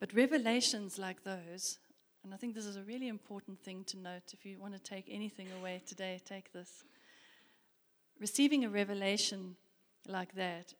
But 0.00 0.14
revelations 0.14 0.98
like 0.98 1.22
those, 1.22 1.78
and 2.24 2.32
I 2.32 2.36
think 2.36 2.54
this 2.54 2.66
is 2.66 2.76
a 2.76 2.82
really 2.82 3.08
important 3.08 3.60
thing 3.60 3.84
to 3.84 3.98
note. 3.98 4.32
If 4.32 4.44
you 4.44 4.58
want 4.58 4.74
to 4.74 4.80
take 4.80 5.06
anything 5.10 5.48
away 5.60 5.82
today, 5.86 6.20
take 6.24 6.52
this. 6.52 6.84
Receiving 8.22 8.64
a 8.64 8.70
revelation 8.70 9.56
like 10.06 10.36
that, 10.36 10.74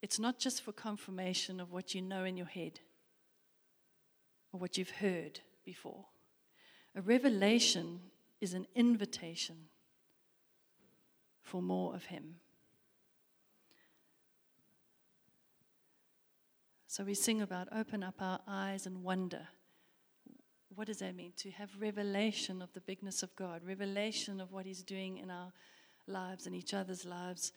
it's 0.00 0.18
not 0.18 0.38
just 0.38 0.62
for 0.62 0.72
confirmation 0.72 1.60
of 1.60 1.70
what 1.70 1.94
you 1.94 2.00
know 2.00 2.24
in 2.24 2.38
your 2.38 2.46
head 2.46 2.80
or 4.54 4.58
what 4.58 4.78
you've 4.78 4.88
heard 4.88 5.40
before. 5.66 6.06
A 6.96 7.02
revelation 7.02 8.00
is 8.40 8.54
an 8.54 8.66
invitation 8.74 9.68
for 11.42 11.60
more 11.60 11.94
of 11.94 12.04
Him. 12.06 12.36
So 16.86 17.04
we 17.04 17.12
sing 17.12 17.42
about 17.42 17.68
open 17.70 18.02
up 18.02 18.14
our 18.18 18.40
eyes 18.48 18.86
and 18.86 19.04
wonder. 19.04 19.46
What 20.74 20.86
does 20.86 21.00
that 21.00 21.14
mean? 21.14 21.34
To 21.36 21.50
have 21.50 21.68
revelation 21.78 22.62
of 22.62 22.72
the 22.72 22.80
bigness 22.80 23.22
of 23.22 23.36
God, 23.36 23.60
revelation 23.62 24.40
of 24.40 24.52
what 24.52 24.64
He's 24.64 24.82
doing 24.82 25.18
in 25.18 25.30
our 25.30 25.52
lives 26.12 26.46
and 26.46 26.54
each 26.54 26.74
other's 26.74 27.04
lives. 27.04 27.52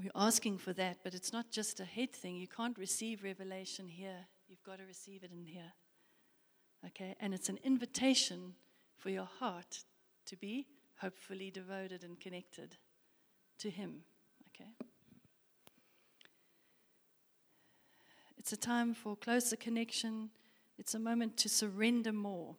We're 0.00 0.10
asking 0.14 0.58
for 0.58 0.72
that, 0.74 0.98
but 1.02 1.14
it's 1.14 1.32
not 1.32 1.50
just 1.50 1.80
a 1.80 1.84
head 1.84 2.12
thing. 2.12 2.36
You 2.36 2.48
can't 2.48 2.76
receive 2.76 3.24
revelation 3.24 3.88
here 3.88 4.26
You've 4.48 4.62
got 4.62 4.78
to 4.78 4.84
receive 4.84 5.24
it 5.24 5.30
in 5.32 5.44
here. 5.46 5.72
Okay? 6.86 7.16
And 7.20 7.32
it's 7.32 7.48
an 7.48 7.58
invitation 7.64 8.54
for 8.96 9.10
your 9.10 9.28
heart 9.40 9.84
to 10.26 10.36
be 10.36 10.66
hopefully 10.98 11.50
devoted 11.50 12.04
and 12.04 12.20
connected 12.20 12.76
to 13.58 13.70
Him. 13.70 14.02
Okay? 14.48 14.70
It's 18.38 18.52
a 18.52 18.56
time 18.56 18.94
for 18.94 19.16
closer 19.16 19.56
connection. 19.56 20.30
It's 20.78 20.94
a 20.94 20.98
moment 20.98 21.36
to 21.38 21.48
surrender 21.48 22.12
more. 22.12 22.56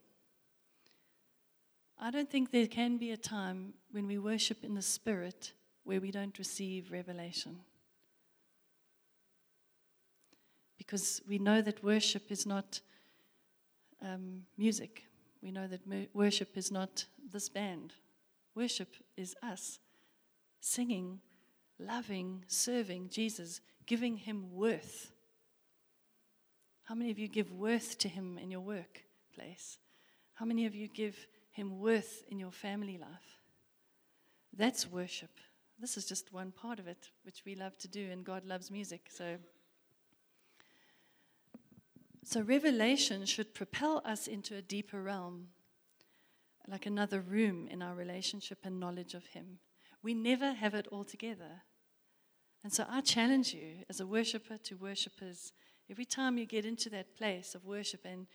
I 2.00 2.12
don't 2.12 2.30
think 2.30 2.52
there 2.52 2.68
can 2.68 2.98
be 2.98 3.12
a 3.12 3.18
time 3.18 3.74
when 3.96 4.08
we 4.08 4.18
worship 4.18 4.64
in 4.64 4.76
the 4.76 4.82
Spirit 4.82 5.54
where 5.84 6.02
we 6.02 6.12
don't 6.12 6.38
receive 6.38 6.92
revelation. 6.92 7.58
because 10.86 11.22
we 11.28 11.40
know 11.40 11.62
that 11.62 11.84
worship 11.84 12.32
is 12.32 12.46
not 12.46 12.80
um, 14.04 14.44
music. 14.58 15.06
We 15.42 15.52
know 15.52 15.68
that 15.68 15.82
worship 16.14 16.56
is 16.56 16.72
not 16.72 17.06
this 17.32 17.50
band. 17.50 17.94
Worship 18.56 18.96
is 19.18 19.36
us 19.42 19.80
singing, 20.62 21.20
loving, 21.80 22.44
serving 22.48 23.10
Jesus, 23.10 23.62
giving 23.86 24.18
him 24.18 24.52
worth. 24.54 25.12
How 26.84 26.96
many 26.96 27.12
of 27.12 27.20
you 27.20 27.28
give 27.28 27.52
worth 27.52 27.98
to 28.00 28.08
him 28.08 28.38
in 28.38 28.52
your 28.52 28.62
workplace? 28.62 29.78
How 30.36 30.46
many 30.46 30.66
of 30.66 30.76
you 30.76 30.88
give 30.88 31.28
him 31.52 31.80
worth 31.80 32.24
in 32.30 32.40
your 32.40 32.52
family 32.52 32.98
life? 32.98 33.35
That's 34.58 34.90
worship. 34.90 35.32
This 35.80 35.98
is 35.98 36.06
just 36.06 36.32
one 36.32 36.52
part 36.52 36.80
of 36.80 36.88
it, 36.88 37.10
which 37.24 37.44
we 37.46 37.56
love 37.56 37.78
to 37.80 37.88
do, 37.88 38.10
and 38.12 38.24
God 38.24 38.46
loves 38.46 38.72
music. 38.72 39.10
So 39.10 39.38
so, 42.28 42.42
revelation 42.42 43.24
should 43.28 43.54
propel 43.54 44.02
us 44.04 44.26
into 44.26 44.56
a 44.56 44.62
deeper 44.62 45.00
realm, 45.00 45.50
like 46.68 46.88
another 46.88 47.22
room 47.22 47.68
in 47.70 47.84
our 47.84 47.94
relationship 47.94 48.58
and 48.64 48.80
knowledge 48.80 49.14
of 49.14 49.28
Him. 49.28 49.60
We 50.02 50.16
never 50.16 50.54
have 50.54 50.74
it 50.74 50.88
all 50.92 51.04
together. 51.04 51.62
And 52.64 52.74
so, 52.74 52.88
I 52.90 53.02
challenge 53.02 53.54
you 53.54 53.84
as 53.92 54.00
a 54.00 54.08
worshiper 54.08 54.58
to 54.58 54.76
worshippers 54.76 55.54
every 55.88 56.04
time 56.04 56.40
you 56.40 56.48
get 56.48 56.66
into 56.66 56.90
that 56.90 57.16
place 57.16 57.54
of 57.54 57.64
worship 57.64 58.02
and 58.06 58.26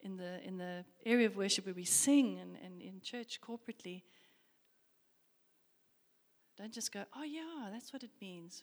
in 0.00 0.16
the, 0.16 0.40
in 0.46 0.58
the 0.58 0.84
area 1.04 1.26
of 1.26 1.36
worship 1.36 1.66
where 1.66 1.74
we 1.74 1.84
sing 1.84 2.38
and, 2.38 2.56
and 2.64 2.80
in 2.80 3.00
church 3.00 3.40
corporately, 3.40 4.02
don't 6.56 6.72
just 6.72 6.92
go, 6.92 7.04
oh, 7.16 7.24
yeah, 7.24 7.68
that's 7.72 7.92
what 7.92 8.02
it 8.02 8.10
means. 8.20 8.62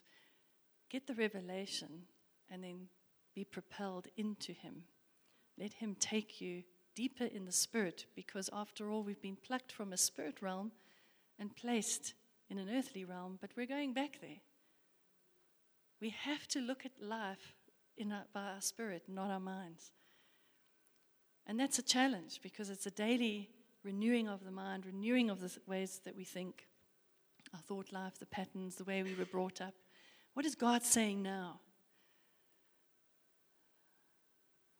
Get 0.90 1.06
the 1.06 1.14
revelation 1.14 2.02
and 2.50 2.62
then 2.62 2.88
be 3.34 3.44
propelled 3.44 4.08
into 4.16 4.52
Him. 4.52 4.84
Let 5.58 5.74
Him 5.74 5.96
take 5.98 6.40
you 6.40 6.62
deeper 6.94 7.24
in 7.24 7.44
the 7.44 7.52
Spirit 7.52 8.06
because, 8.14 8.50
after 8.52 8.90
all, 8.90 9.02
we've 9.02 9.22
been 9.22 9.36
plucked 9.36 9.72
from 9.72 9.92
a 9.92 9.96
spirit 9.96 10.40
realm 10.40 10.72
and 11.38 11.54
placed 11.56 12.14
in 12.50 12.58
an 12.58 12.68
earthly 12.70 13.04
realm, 13.04 13.38
but 13.40 13.50
we're 13.56 13.66
going 13.66 13.92
back 13.94 14.18
there. 14.20 14.40
We 16.00 16.10
have 16.10 16.46
to 16.48 16.60
look 16.60 16.84
at 16.84 16.92
life 17.00 17.54
in 17.96 18.12
our, 18.12 18.24
by 18.32 18.42
our 18.42 18.60
spirit, 18.60 19.04
not 19.08 19.30
our 19.30 19.40
minds. 19.40 19.92
And 21.46 21.58
that's 21.58 21.78
a 21.78 21.82
challenge 21.82 22.40
because 22.42 22.70
it's 22.70 22.86
a 22.86 22.90
daily 22.90 23.50
renewing 23.84 24.28
of 24.28 24.44
the 24.44 24.50
mind, 24.50 24.86
renewing 24.86 25.30
of 25.30 25.40
the 25.40 25.56
ways 25.66 26.00
that 26.04 26.16
we 26.16 26.24
think, 26.24 26.66
our 27.54 27.60
thought 27.60 27.92
life, 27.92 28.18
the 28.18 28.26
patterns, 28.26 28.76
the 28.76 28.84
way 28.84 29.02
we 29.02 29.14
were 29.14 29.24
brought 29.24 29.60
up. 29.60 29.74
What 30.34 30.46
is 30.46 30.54
God 30.54 30.82
saying 30.82 31.22
now? 31.22 31.60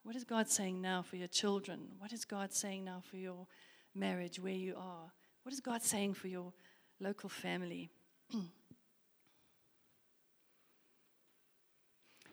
What 0.04 0.16
is 0.16 0.24
God 0.24 0.48
saying 0.48 0.80
now 0.80 1.02
for 1.02 1.16
your 1.16 1.28
children? 1.28 1.80
What 1.98 2.12
is 2.12 2.24
God 2.24 2.52
saying 2.52 2.84
now 2.84 3.02
for 3.08 3.16
your 3.16 3.46
marriage, 3.94 4.40
where 4.40 4.52
you 4.52 4.74
are? 4.76 5.12
What 5.42 5.52
is 5.52 5.60
God 5.60 5.82
saying 5.82 6.14
for 6.14 6.28
your 6.28 6.52
local 7.00 7.28
family? 7.28 7.90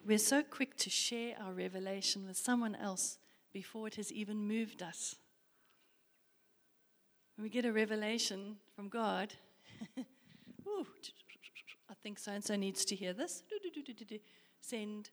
We're 0.05 0.17
so 0.17 0.41
quick 0.41 0.77
to 0.77 0.89
share 0.89 1.35
our 1.39 1.51
revelation 1.53 2.25
with 2.25 2.37
someone 2.37 2.75
else 2.75 3.19
before 3.53 3.87
it 3.87 3.95
has 3.95 4.11
even 4.11 4.47
moved 4.47 4.81
us. 4.81 5.15
When 7.35 7.43
we 7.43 7.49
get 7.49 7.65
a 7.65 7.71
revelation 7.71 8.57
from 8.75 8.89
God, 8.89 9.35
I 11.89 11.93
think 12.03 12.19
so 12.19 12.31
and 12.31 12.43
so 12.43 12.55
needs 12.55 12.85
to 12.85 12.95
hear 12.95 13.13
this. 13.13 13.43
Send. 14.61 15.09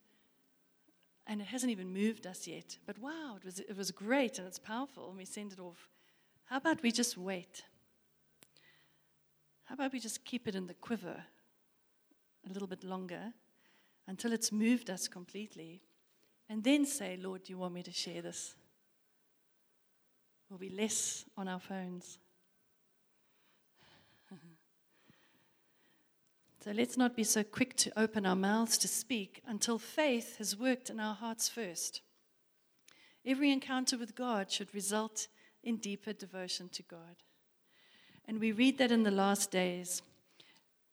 And 1.26 1.40
it 1.40 1.48
hasn't 1.48 1.72
even 1.72 1.92
moved 1.92 2.26
us 2.26 2.46
yet. 2.46 2.79
But 2.87 2.98
wow, 2.98 3.37
it 3.37 3.44
was, 3.44 3.61
it 3.61 3.76
was 3.76 3.90
great 3.90 4.38
and 4.38 4.46
it's 4.46 4.59
powerful. 4.59 5.09
And 5.09 5.16
we 5.16 5.24
send 5.24 5.52
it 5.52 5.61
off. 5.61 5.88
How 6.44 6.59
about 6.59 6.83
we 6.83 6.92
just 6.92 7.16
wait? 7.16 7.62
How 9.64 9.74
about 9.74 9.92
we 9.92 9.98
just 9.98 10.24
keep 10.24 10.46
it 10.46 10.55
in 10.55 10.66
the 10.66 10.74
quiver 10.74 11.24
a 12.48 12.52
little 12.52 12.68
bit 12.68 12.85
longer 12.85 13.33
until 14.07 14.33
it's 14.33 14.52
moved 14.52 14.90
us 14.90 15.09
completely? 15.09 15.83
And 16.48 16.62
then 16.62 16.87
say, 16.87 17.18
Lord, 17.20 17.42
do 17.42 17.52
you 17.52 17.59
want 17.59 17.74
me 17.74 17.83
to 17.83 17.92
share 17.92 18.22
this? 18.22 18.55
We'll 20.48 20.61
be 20.61 20.70
less 20.70 21.24
on 21.37 21.48
our 21.48 21.59
phones. 21.59 22.18
So 26.66 26.72
let's 26.72 26.96
not 26.96 27.14
be 27.14 27.22
so 27.22 27.44
quick 27.44 27.76
to 27.76 27.96
open 27.96 28.26
our 28.26 28.35
mouths 28.35 28.76
to 28.79 28.88
speak 28.88 29.40
until 29.46 29.79
faith 29.79 30.38
has 30.38 30.59
worked 30.59 30.90
in 30.90 30.98
our 30.98 31.14
hearts 31.14 31.48
first. 31.48 32.00
Every 33.24 33.52
encounter 33.52 33.96
with 33.96 34.16
God 34.16 34.50
should 34.50 34.74
result 34.74 35.29
in 35.62 35.76
deeper 35.76 36.12
devotion 36.12 36.68
to 36.70 36.83
God. 36.83 37.22
And 38.26 38.40
we 38.40 38.50
read 38.50 38.79
that 38.79 38.90
in 38.90 39.05
the 39.05 39.12
last 39.12 39.52
days. 39.52 40.02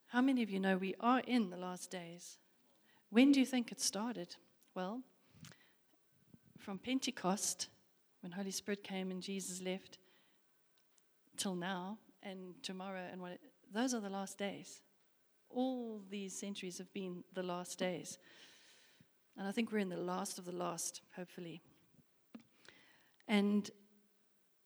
How 0.09 0.21
many 0.21 0.43
of 0.43 0.51
you 0.51 0.59
know 0.59 0.77
we 0.77 0.93
are 0.99 1.21
in 1.21 1.49
the 1.49 1.57
last 1.57 1.89
days? 1.89 2.37
When 3.09 3.31
do 3.31 3.39
you 3.39 3.45
think 3.47 3.71
it 3.71 3.81
started? 3.81 4.35
Well, 4.75 5.01
from 6.59 6.77
Pentecost, 6.77 7.69
when 8.21 8.33
Holy 8.33 8.51
Spirit 8.51 8.83
came 8.83 9.09
and 9.09 9.23
Jesus 9.23 9.59
left, 9.59 9.97
till 11.35 11.55
now 11.55 11.97
and 12.21 12.53
tomorrow, 12.61 13.07
and 13.11 13.19
what, 13.19 13.39
those 13.73 13.95
are 13.95 14.01
the 14.01 14.11
last 14.11 14.37
days 14.37 14.83
all 15.53 16.01
these 16.09 16.37
centuries 16.37 16.77
have 16.77 16.91
been 16.93 17.23
the 17.33 17.43
last 17.43 17.79
days. 17.79 18.17
And 19.37 19.47
I 19.47 19.51
think 19.51 19.71
we're 19.71 19.79
in 19.79 19.89
the 19.89 19.97
last 19.97 20.37
of 20.37 20.45
the 20.45 20.55
last, 20.55 21.01
hopefully. 21.15 21.61
And 23.27 23.69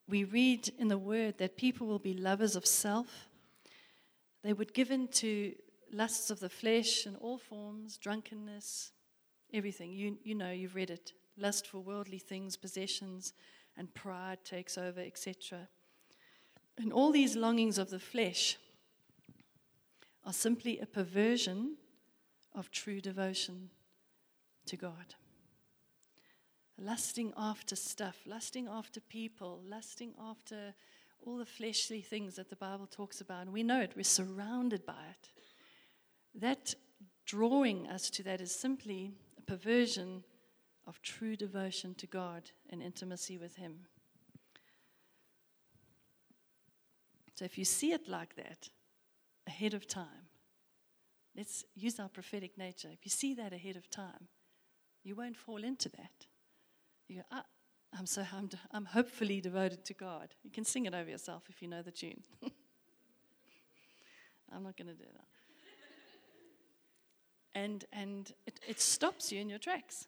we 0.07 0.23
read 0.23 0.69
in 0.77 0.87
the 0.87 0.97
word 0.97 1.37
that 1.37 1.57
people 1.57 1.87
will 1.87 1.99
be 1.99 2.13
lovers 2.13 2.55
of 2.55 2.65
self. 2.65 3.27
They 4.43 4.53
would 4.53 4.73
give 4.73 4.91
in 4.91 5.07
to 5.09 5.53
lusts 5.91 6.29
of 6.29 6.39
the 6.39 6.49
flesh 6.49 7.05
in 7.05 7.15
all 7.15 7.37
forms, 7.37 7.97
drunkenness, 7.97 8.91
everything. 9.53 9.91
You, 9.91 10.17
you 10.23 10.35
know, 10.35 10.51
you've 10.51 10.75
read 10.75 10.89
it. 10.89 11.13
Lust 11.37 11.67
for 11.67 11.79
worldly 11.79 12.19
things, 12.19 12.57
possessions, 12.57 13.33
and 13.77 13.93
pride 13.93 14.39
takes 14.43 14.77
over, 14.77 14.99
etc. 14.99 15.67
And 16.77 16.91
all 16.91 17.11
these 17.11 17.35
longings 17.35 17.77
of 17.77 17.89
the 17.89 17.99
flesh 17.99 18.57
are 20.27 20.33
simply 20.33 20.77
a 20.79 20.85
perversion 20.85 21.77
of 22.53 22.69
true 22.69 22.99
devotion 22.99 23.69
to 24.65 24.75
God. 24.75 25.15
Lusting 26.77 27.31
after 27.37 27.77
stuff, 27.77 28.19
lusting 28.27 28.67
after 28.67 28.99
people, 28.99 29.61
lusting 29.65 30.13
after 30.21 30.73
all 31.25 31.37
the 31.37 31.45
fleshly 31.45 32.01
things 32.01 32.35
that 32.35 32.49
the 32.49 32.57
Bible 32.57 32.87
talks 32.87 33.21
about. 33.21 33.43
And 33.43 33.53
we 33.53 33.63
know 33.63 33.79
it, 33.79 33.93
we're 33.95 34.03
surrounded 34.03 34.85
by 34.85 35.01
it. 35.09 35.29
That 36.35 36.75
drawing 37.25 37.87
us 37.87 38.09
to 38.09 38.23
that 38.23 38.41
is 38.41 38.53
simply 38.53 39.13
a 39.37 39.41
perversion 39.41 40.25
of 40.85 41.01
true 41.01 41.37
devotion 41.37 41.95
to 41.95 42.05
God 42.05 42.51
and 42.69 42.83
intimacy 42.83 43.37
with 43.37 43.55
Him. 43.55 43.87
So 47.35 47.45
if 47.45 47.57
you 47.57 47.63
see 47.63 47.93
it 47.93 48.09
like 48.09 48.35
that, 48.35 48.69
ahead 49.47 49.73
of 49.73 49.87
time. 49.87 50.27
Let's 51.35 51.63
use 51.75 51.99
our 51.99 52.09
prophetic 52.09 52.57
nature. 52.57 52.89
If 52.91 53.05
you 53.05 53.11
see 53.11 53.33
that 53.35 53.53
ahead 53.53 53.75
of 53.75 53.89
time, 53.89 54.27
you 55.03 55.15
won't 55.15 55.37
fall 55.37 55.63
into 55.63 55.89
that. 55.89 56.25
You 57.07 57.17
go, 57.17 57.21
ah, 57.31 57.45
I'm 57.97 58.05
so 58.05 58.25
I'm, 58.33 58.49
I'm 58.71 58.85
hopefully 58.85 59.39
devoted 59.39 59.85
to 59.85 59.93
God. 59.93 60.33
You 60.43 60.51
can 60.51 60.65
sing 60.65 60.85
it 60.85 60.93
over 60.93 61.09
yourself 61.09 61.43
if 61.49 61.61
you 61.61 61.67
know 61.67 61.81
the 61.81 61.91
tune. 61.91 62.23
I'm 64.51 64.63
not 64.63 64.75
going 64.77 64.87
to 64.87 64.93
do 64.93 65.05
that. 65.13 65.27
And, 67.53 67.85
and 67.91 68.31
it, 68.45 68.59
it 68.67 68.79
stops 68.81 69.31
you 69.31 69.39
in 69.39 69.49
your 69.49 69.59
tracks 69.59 70.07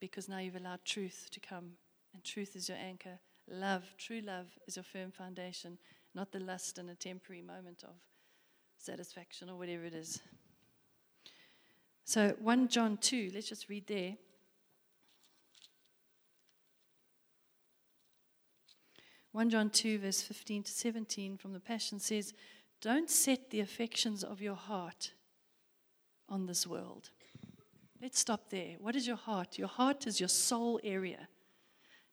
because 0.00 0.28
now 0.28 0.38
you've 0.38 0.56
allowed 0.56 0.84
truth 0.84 1.28
to 1.32 1.40
come, 1.40 1.72
and 2.12 2.24
truth 2.24 2.56
is 2.56 2.68
your 2.68 2.78
anchor. 2.78 3.18
Love, 3.50 3.82
true 3.98 4.20
love, 4.20 4.46
is 4.66 4.76
your 4.76 4.82
firm 4.82 5.10
foundation, 5.10 5.78
not 6.14 6.32
the 6.32 6.40
lust 6.40 6.78
and 6.78 6.88
a 6.88 6.94
temporary 6.94 7.42
moment 7.42 7.82
of 7.84 7.94
satisfaction 8.84 9.50
or 9.50 9.56
whatever 9.56 9.84
it 9.84 9.94
is. 9.94 10.20
So 12.04 12.36
1 12.40 12.68
John 12.68 12.98
2, 12.98 13.30
let's 13.34 13.48
just 13.48 13.68
read 13.68 13.86
there. 13.86 14.16
One 19.34 19.50
John 19.50 19.68
two 19.68 19.98
verse 19.98 20.22
fifteen 20.22 20.62
to 20.62 20.70
seventeen 20.70 21.36
from 21.36 21.52
the 21.52 21.58
Passion 21.58 21.98
says, 21.98 22.32
"Don't 22.80 23.10
set 23.10 23.50
the 23.50 23.58
affections 23.58 24.22
of 24.22 24.40
your 24.40 24.54
heart 24.54 25.12
on 26.28 26.46
this 26.46 26.68
world." 26.68 27.10
Let's 28.00 28.20
stop 28.20 28.48
there. 28.50 28.76
What 28.78 28.94
is 28.94 29.08
your 29.08 29.16
heart? 29.16 29.58
Your 29.58 29.66
heart 29.66 30.06
is 30.06 30.20
your 30.20 30.28
soul 30.28 30.78
area. 30.84 31.28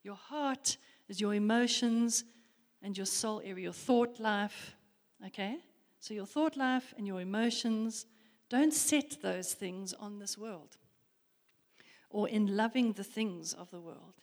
Your 0.02 0.16
heart 0.16 0.78
is 1.10 1.22
your 1.22 1.36
emotions 1.36 2.24
and 2.82 2.98
your 2.98 3.06
soul 3.06 3.40
area, 3.46 3.66
your 3.66 3.74
thought 3.74 4.20
life. 4.20 4.76
Okay? 5.28 5.60
So, 6.02 6.16
your 6.16 6.26
thought 6.26 6.58
life 6.58 6.96
and 6.98 7.06
your 7.06 7.22
emotions, 7.22 8.08
don't 8.50 8.74
set 8.74 9.22
those 9.22 9.54
things 9.54 9.94
on 9.94 10.18
this 10.18 10.36
world 10.36 10.78
or 12.10 12.28
in 12.28 12.58
loving 12.58 12.94
the 12.94 13.04
things 13.04 13.54
of 13.54 13.70
the 13.70 13.80
world. 13.80 14.16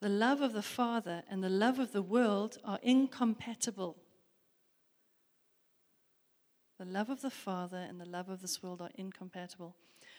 The 0.00 0.10
love 0.10 0.42
of 0.42 0.52
the 0.52 0.62
Father 0.62 1.22
and 1.30 1.42
the 1.42 1.48
love 1.48 1.78
of 1.78 1.92
the 1.92 2.02
world 2.02 2.58
are 2.64 2.78
incompatible. 2.82 3.96
The 6.78 6.84
love 6.84 7.08
of 7.08 7.22
the 7.22 7.30
Father 7.30 7.78
and 7.88 7.98
the 7.98 8.08
love 8.08 8.28
of 8.28 8.42
this 8.42 8.62
world 8.62 8.82
are 8.82 8.90
incompatible. 8.94 9.76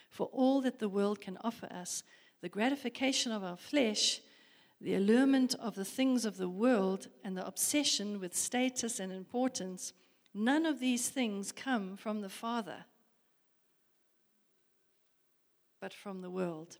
For 0.09 0.25
all 0.33 0.61
that 0.61 0.79
the 0.79 0.89
world 0.89 1.21
can 1.21 1.37
offer 1.43 1.67
us, 1.67 2.01
the 2.41 2.49
gratification 2.49 3.31
of 3.31 3.43
our 3.43 3.57
flesh, 3.57 4.19
the 4.81 4.95
allurement 4.95 5.53
of 5.59 5.75
the 5.75 5.85
things 5.85 6.25
of 6.25 6.37
the 6.37 6.49
world, 6.49 7.07
and 7.23 7.37
the 7.37 7.45
obsession 7.45 8.19
with 8.19 8.35
status 8.35 8.99
and 8.99 9.11
importance 9.11 9.93
None 10.33 10.65
of 10.65 10.79
these 10.79 11.09
things 11.09 11.51
come 11.51 11.97
from 11.97 12.21
the 12.21 12.29
Father, 12.29 12.85
but 15.79 15.93
from 15.93 16.21
the 16.21 16.29
world. 16.29 16.77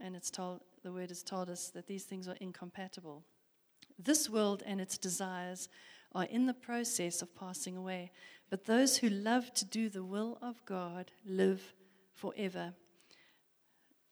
And 0.00 0.16
it's 0.16 0.30
told, 0.30 0.60
the 0.82 0.92
word 0.92 1.10
has 1.10 1.22
told 1.22 1.48
us 1.48 1.68
that 1.70 1.86
these 1.86 2.04
things 2.04 2.26
are 2.26 2.36
incompatible. 2.40 3.24
This 3.98 4.28
world 4.28 4.62
and 4.66 4.80
its 4.80 4.98
desires 4.98 5.68
are 6.12 6.24
in 6.24 6.46
the 6.46 6.54
process 6.54 7.22
of 7.22 7.34
passing 7.34 7.76
away, 7.76 8.10
but 8.50 8.64
those 8.64 8.98
who 8.98 9.08
love 9.08 9.54
to 9.54 9.64
do 9.64 9.88
the 9.88 10.04
will 10.04 10.38
of 10.42 10.64
God 10.64 11.12
live 11.24 11.72
forever. 12.14 12.74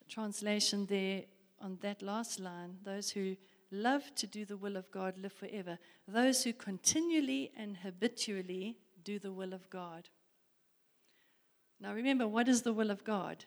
Translation 0.08 0.86
there 0.86 1.24
on 1.60 1.78
that 1.80 2.02
last 2.02 2.40
line 2.40 2.76
those 2.84 3.10
who 3.10 3.36
love 3.72 4.14
to 4.16 4.26
do 4.26 4.44
the 4.44 4.56
will 4.56 4.76
of 4.76 4.90
God 4.90 5.18
live 5.18 5.32
forever. 5.32 5.78
Those 6.06 6.44
who 6.44 6.52
continually 6.52 7.52
and 7.56 7.76
habitually 7.78 8.76
do 9.02 9.18
the 9.18 9.32
will 9.32 9.52
of 9.52 9.68
God. 9.70 10.08
Now, 11.80 11.94
remember, 11.94 12.28
what 12.28 12.48
is 12.48 12.62
the 12.62 12.72
will 12.72 12.90
of 12.90 13.02
God? 13.02 13.44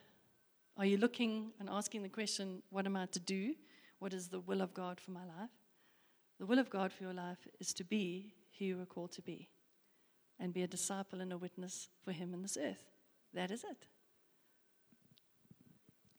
Are 0.77 0.85
you 0.85 0.97
looking 0.97 1.51
and 1.59 1.69
asking 1.69 2.03
the 2.03 2.09
question, 2.09 2.61
What 2.69 2.85
am 2.85 2.97
I 2.97 3.05
to 3.07 3.19
do? 3.19 3.55
What 3.99 4.13
is 4.13 4.27
the 4.27 4.41
will 4.41 4.61
of 4.61 4.73
God 4.73 4.99
for 4.99 5.11
my 5.11 5.23
life? 5.25 5.51
The 6.39 6.45
will 6.45 6.59
of 6.59 6.69
God 6.69 6.91
for 6.91 7.03
your 7.03 7.13
life 7.13 7.47
is 7.59 7.73
to 7.75 7.85
be 7.85 8.33
who 8.57 8.65
you 8.65 8.77
were 8.77 8.85
called 8.85 9.13
to 9.13 9.21
be 9.21 9.49
and 10.37 10.53
be 10.53 10.63
a 10.63 10.67
disciple 10.67 11.21
and 11.21 11.31
a 11.31 11.37
witness 11.37 11.87
for 12.03 12.11
Him 12.11 12.33
in 12.33 12.41
this 12.41 12.57
earth. 12.61 12.83
That 13.33 13.51
is 13.51 13.63
it. 13.63 13.87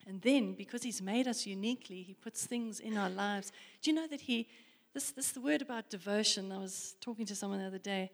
And 0.07 0.23
then, 0.23 0.55
because 0.55 0.83
He's 0.83 1.03
made 1.03 1.27
us 1.27 1.47
uniquely, 1.47 2.03
He 2.03 2.15
puts 2.15 2.47
things 2.47 2.81
in 2.81 2.97
our 2.97 3.11
lives. 3.11 3.51
Do 3.83 3.91
you 3.91 3.97
know 3.97 4.07
that 4.07 4.21
He, 4.21 4.49
this, 4.95 5.11
this 5.11 5.33
the 5.33 5.41
word 5.41 5.63
about 5.63 5.91
devotion, 5.91 6.53
I 6.53 6.59
was 6.59 6.95
talking 7.01 7.27
to 7.27 7.35
someone 7.35 7.59
the 7.59 7.67
other 7.67 7.79
day. 7.79 8.11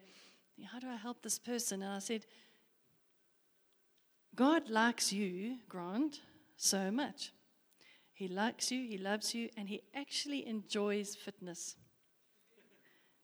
How 0.71 0.79
do 0.79 0.87
I 0.87 0.95
help 0.95 1.21
this 1.21 1.37
person? 1.37 1.81
And 1.81 1.93
I 1.93 1.99
said, 1.99 2.25
God 4.35 4.69
likes 4.69 5.13
you, 5.13 5.57
Grant, 5.69 6.21
so 6.57 6.89
much. 6.89 7.31
He 8.13 8.27
likes 8.27 8.71
you, 8.71 8.87
He 8.87 8.97
loves 8.97 9.35
you, 9.35 9.49
and 9.57 9.69
He 9.69 9.81
actually 9.95 10.47
enjoys 10.47 11.15
fitness. 11.15 11.75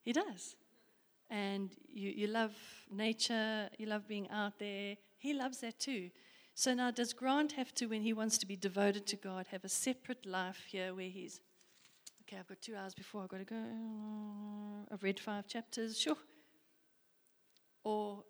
He 0.02 0.14
does. 0.14 0.56
And 1.30 1.72
you, 1.92 2.10
you 2.10 2.28
love 2.28 2.54
nature, 2.92 3.70
you 3.78 3.86
love 3.86 4.08
being 4.08 4.30
out 4.30 4.58
there. 4.60 4.98
He 5.18 5.34
loves 5.34 5.60
that 5.60 5.80
too. 5.80 6.10
So 6.60 6.74
now, 6.74 6.92
does 6.92 7.14
Grant 7.14 7.54
have 7.54 7.74
to, 7.76 7.86
when 7.86 8.02
he 8.02 8.12
wants 8.12 8.38
to 8.40 8.46
be 8.46 8.58
devoted 8.58 9.08
to 9.08 9.16
God, 9.16 9.48
have 9.50 9.64
a 9.64 9.70
separate 9.70 10.26
life 10.26 10.66
here 10.68 10.94
where 10.94 11.08
he's, 11.08 11.40
okay, 12.24 12.36
I've 12.38 12.48
got 12.48 12.62
two 12.62 12.76
hours 12.76 12.94
before 12.94 13.24
I've 13.24 13.30
got 13.30 13.38
to 13.38 13.46
go. 13.46 13.64
I've 14.92 15.02
read 15.02 15.22
five 15.22 15.48
chapters, 15.48 15.98
sure. 15.98 16.18
Or 17.86 18.26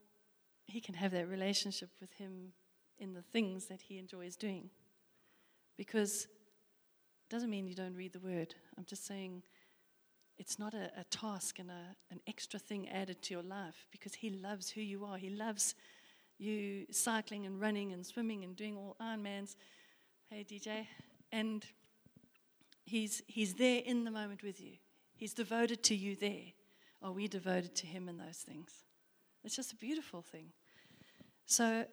he 0.67 0.79
can 0.79 0.93
have 0.93 1.09
that 1.13 1.27
relationship 1.27 1.89
with 1.99 2.13
Him 2.13 2.53
in 2.99 3.15
the 3.15 3.23
things 3.23 3.65
that 3.65 3.81
he 3.81 3.97
enjoys 3.97 4.35
doing. 4.35 4.69
Because 5.75 6.25
it 6.25 7.31
doesn't 7.31 7.49
mean 7.49 7.65
you 7.65 7.73
don't 7.73 7.95
read 7.95 8.13
the 8.13 8.19
Word. 8.19 8.53
I'm 8.77 8.85
just 8.85 9.07
saying 9.07 9.41
it's 10.37 10.59
not 10.59 10.75
a, 10.75 10.91
a 10.95 11.03
task 11.05 11.57
and 11.57 11.71
a, 11.71 11.95
an 12.11 12.19
extra 12.27 12.59
thing 12.59 12.89
added 12.89 13.23
to 13.23 13.33
your 13.33 13.41
life 13.41 13.87
because 13.91 14.13
He 14.13 14.29
loves 14.29 14.69
who 14.69 14.81
you 14.81 15.03
are. 15.03 15.17
He 15.17 15.31
loves 15.31 15.73
you 16.39 16.85
cycling 16.91 17.45
and 17.45 17.59
running 17.59 17.91
and 17.91 18.05
swimming 18.05 18.43
and 18.43 18.55
doing 18.55 18.77
all 18.77 18.95
Ironmans. 19.01 19.55
Hey, 20.29 20.45
DJ. 20.49 20.87
And 21.31 21.65
he's, 22.85 23.21
he's 23.27 23.55
there 23.55 23.81
in 23.85 24.05
the 24.05 24.11
moment 24.11 24.41
with 24.41 24.59
you. 24.59 24.73
He's 25.15 25.33
devoted 25.33 25.83
to 25.83 25.95
you 25.95 26.15
there. 26.15 26.53
Are 27.01 27.11
we 27.11 27.27
devoted 27.27 27.75
to 27.75 27.87
Him 27.87 28.07
in 28.09 28.17
those 28.17 28.37
things? 28.37 28.71
It's 29.43 29.55
just 29.55 29.73
a 29.73 29.75
beautiful 29.75 30.21
thing. 30.21 30.47
So, 31.45 31.85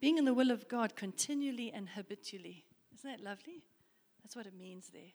being 0.00 0.18
in 0.18 0.24
the 0.24 0.34
will 0.34 0.50
of 0.50 0.68
God 0.68 0.94
continually 0.94 1.72
and 1.72 1.88
habitually. 1.88 2.64
Isn't 2.94 3.10
that 3.10 3.20
lovely? 3.20 3.64
That's 4.22 4.36
what 4.36 4.46
it 4.46 4.56
means 4.56 4.90
there. 4.92 5.12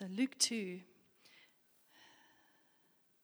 So, 0.00 0.06
Luke 0.16 0.38
2, 0.38 0.80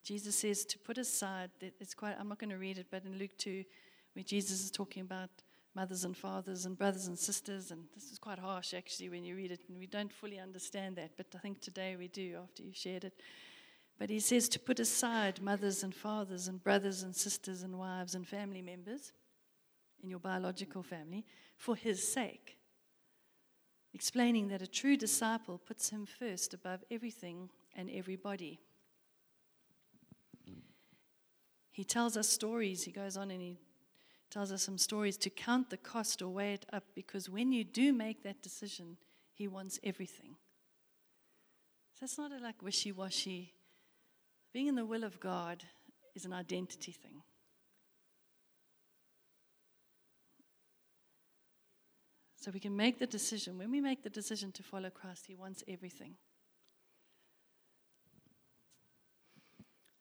Jesus 0.05 0.37
says 0.37 0.67
to 0.67 0.79
put 0.79 0.99
aside, 0.99 1.51
it's 1.81 1.95
quite, 1.95 2.17
I'm 2.21 2.29
not 2.29 2.39
going 2.39 2.51
to 2.51 2.59
read 2.59 2.77
it, 2.77 2.89
but 2.91 3.07
in 3.07 3.17
Luke 3.17 3.31
2, 3.39 3.65
where 4.13 4.23
Jesus 4.23 4.63
is 4.63 4.71
talking 4.71 5.01
about 5.01 5.31
mothers 5.75 6.05
and 6.05 6.15
fathers 6.15 6.67
and 6.67 6.77
brothers 6.77 7.07
and 7.07 7.19
sisters, 7.19 7.71
and 7.71 7.85
this 7.95 8.13
is 8.13 8.19
quite 8.19 8.39
harsh 8.39 8.75
actually 8.75 9.09
when 9.09 9.25
you 9.25 9.37
read 9.37 9.53
it, 9.53 9.61
and 9.71 9.79
we 9.79 9.87
don't 9.87 10.13
fully 10.13 10.39
understand 10.39 10.97
that, 10.97 11.13
but 11.17 11.29
I 11.35 11.39
think 11.39 11.63
today 11.63 11.97
we 11.97 12.09
do 12.09 12.37
after 12.43 12.63
you 12.63 12.75
shared 12.75 13.05
it. 13.05 13.15
But 13.99 14.11
he 14.11 14.21
says 14.21 14.47
to 14.51 14.59
put 14.59 14.79
aside 14.79 15.41
mothers 15.41 15.83
and 15.83 15.95
fathers 15.95 16.47
and 16.47 16.63
brothers 16.63 17.03
and 17.03 17.17
sisters 17.17 17.63
and 17.63 17.79
wives 17.79 18.15
and 18.15 18.29
family 18.29 18.61
members 18.61 19.13
in 20.03 20.11
your 20.11 20.21
biological 20.21 20.83
family 20.83 21.25
for 21.57 21.75
his 21.75 22.07
sake 22.07 22.59
explaining 23.97 24.49
that 24.49 24.61
a 24.61 24.67
true 24.67 24.95
disciple 24.95 25.57
puts 25.57 25.89
him 25.89 26.05
first 26.05 26.53
above 26.53 26.85
everything 26.91 27.49
and 27.75 27.89
everybody. 27.91 28.61
He 31.71 31.83
tells 31.83 32.15
us 32.15 32.29
stories. 32.29 32.85
He 32.85 32.93
goes 32.93 33.17
on 33.17 33.31
and 33.31 33.41
he 33.41 33.59
tells 34.31 34.53
us 34.53 34.63
some 34.63 34.77
stories 34.77 35.17
to 35.17 35.31
count 35.31 35.71
the 35.71 35.79
cost 35.79 36.21
or 36.21 36.29
weigh 36.29 36.53
it 36.53 36.67
up 36.75 36.85
because 36.95 37.31
when 37.31 37.53
you 37.53 37.65
do 37.65 37.91
make 37.95 38.23
that 38.23 38.43
decision, 38.43 38.99
he 39.33 39.49
wants 39.49 39.81
everything. 39.83 40.37
So 41.99 42.05
it's 42.05 42.19
not 42.19 42.33
a 42.33 42.37
like 42.37 42.61
wishy 42.63 42.93
washy. 42.93 43.55
Being 44.53 44.67
in 44.67 44.75
the 44.75 44.85
will 44.85 45.05
of 45.05 45.21
God 45.21 45.65
is 46.15 46.27
an 46.27 46.35
identity 46.35 46.93
thing. 46.93 47.23
So 52.47 52.53
we 52.53 52.61
can 52.61 52.77
make 52.77 53.01
the 53.01 53.09
decision. 53.09 53.59
When 53.59 53.73
we 53.73 53.81
make 53.81 54.05
the 54.05 54.09
decision 54.09 54.53
to 54.53 54.63
follow 54.63 54.89
Christ, 54.89 55.25
He 55.27 55.35
wants 55.35 55.65
everything. 55.67 56.15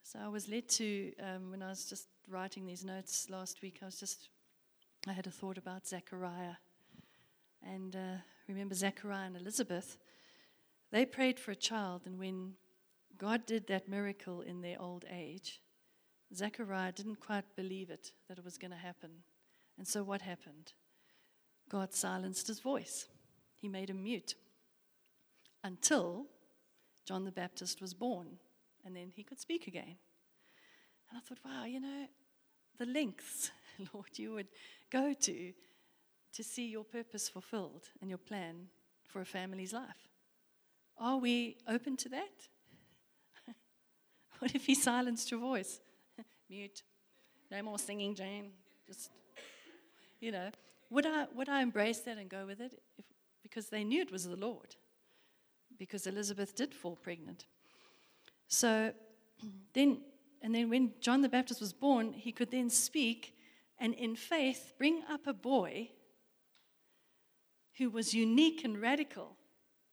So 0.04 0.20
I 0.24 0.28
was 0.28 0.48
led 0.48 0.70
to, 0.70 1.12
um, 1.24 1.50
when 1.50 1.64
I 1.64 1.70
was 1.70 1.86
just 1.86 2.06
writing 2.30 2.68
these 2.68 2.86
notes 2.86 3.32
last 3.32 3.64
week, 3.64 3.80
I 3.82 3.86
was 3.86 4.00
just, 4.00 4.30
I 5.08 5.14
had 5.14 5.26
a 5.26 5.32
thought 5.32 5.58
about 5.58 5.88
Zechariah. 5.88 6.58
And 7.64 7.96
uh, 7.96 8.22
remember 8.48 8.76
Zechariah 8.76 9.26
and 9.26 9.38
Elizabeth? 9.38 9.98
They 10.92 11.04
prayed 11.04 11.40
for 11.40 11.50
a 11.50 11.56
child, 11.56 12.04
and 12.06 12.20
when 12.20 12.54
God 13.18 13.48
did 13.48 13.66
that 13.70 13.90
miracle 13.90 14.42
in 14.42 14.62
their 14.62 14.80
old 14.80 15.04
age, 15.12 15.62
Zechariah 16.32 16.92
didn't 16.92 17.20
quite 17.20 17.56
believe 17.56 17.90
it, 17.90 18.12
that 18.30 18.38
it 18.38 18.46
was 18.46 18.60
going 18.60 18.70
to 18.70 18.78
happen. 18.78 19.24
And 19.80 19.88
so 19.88 20.04
what 20.04 20.22
happened? 20.22 20.74
God 21.70 21.94
silenced 21.94 22.48
his 22.48 22.60
voice. 22.60 23.08
He 23.56 23.68
made 23.68 23.90
him 23.90 24.04
mute 24.04 24.36
until 25.64 26.28
John 27.06 27.24
the 27.24 27.32
Baptist 27.32 27.82
was 27.82 27.94
born, 27.94 28.38
and 28.86 28.96
then 28.96 29.12
he 29.16 29.24
could 29.24 29.40
speak 29.40 29.68
again. 29.68 29.98
And 31.10 31.18
I 31.18 31.20
thought, 31.20 31.40
wow, 31.44 31.66
you 31.66 31.80
know, 31.80 32.08
the 32.78 32.86
lengths, 32.86 33.52
Lord, 33.94 34.10
you 34.18 34.34
would 34.34 34.48
go 34.92 35.14
to 35.14 35.54
to 36.34 36.44
see 36.44 36.68
your 36.68 36.84
purpose 36.84 37.30
fulfilled 37.30 37.88
and 38.02 38.10
your 38.10 38.18
plan 38.18 38.68
for 39.08 39.22
a 39.22 39.26
family's 39.26 39.72
life. 39.72 40.10
Are 40.98 41.18
we 41.18 41.58
open 41.68 41.96
to 41.98 42.10
that? 42.10 42.48
what 44.40 44.54
if 44.54 44.66
he 44.66 44.76
silenced 44.76 45.32
your 45.32 45.40
voice? 45.40 45.80
Mute. 46.50 46.84
No 47.50 47.62
more 47.64 47.80
singing, 47.80 48.16
Jane. 48.16 48.52
Just, 48.86 49.12
you 50.20 50.32
know. 50.32 50.50
Would 50.90 51.06
I, 51.06 51.26
would 51.36 51.50
I 51.50 51.62
embrace 51.62 52.00
that 52.02 52.18
and 52.18 52.30
go 52.30 52.46
with 52.46 52.60
it? 52.60 52.80
If, 52.98 53.06
because 53.42 53.70
they 53.70 53.84
knew 53.84 54.02
it 54.02 54.12
was 54.12 54.26
the 54.26 54.36
Lord. 54.36 54.76
Because 55.78 56.08
Elizabeth 56.08 56.56
did 56.56 56.74
fall 56.74 56.96
pregnant. 56.96 57.46
So 58.48 58.92
then, 59.74 60.02
and 60.42 60.54
then 60.54 60.70
when 60.70 60.94
John 61.00 61.22
the 61.22 61.30
Baptist 61.30 61.60
was 61.60 61.74
born, 61.74 62.14
he 62.14 62.32
could 62.32 62.52
then 62.52 62.70
speak 62.70 63.36
and 63.80 63.94
in 63.94 64.16
faith 64.16 64.74
bring 64.78 65.04
up 65.10 65.28
a 65.28 65.34
boy 65.34 65.90
who 67.78 67.90
was 67.90 68.14
unique 68.14 68.64
and 68.64 68.82
radical. 68.82 69.36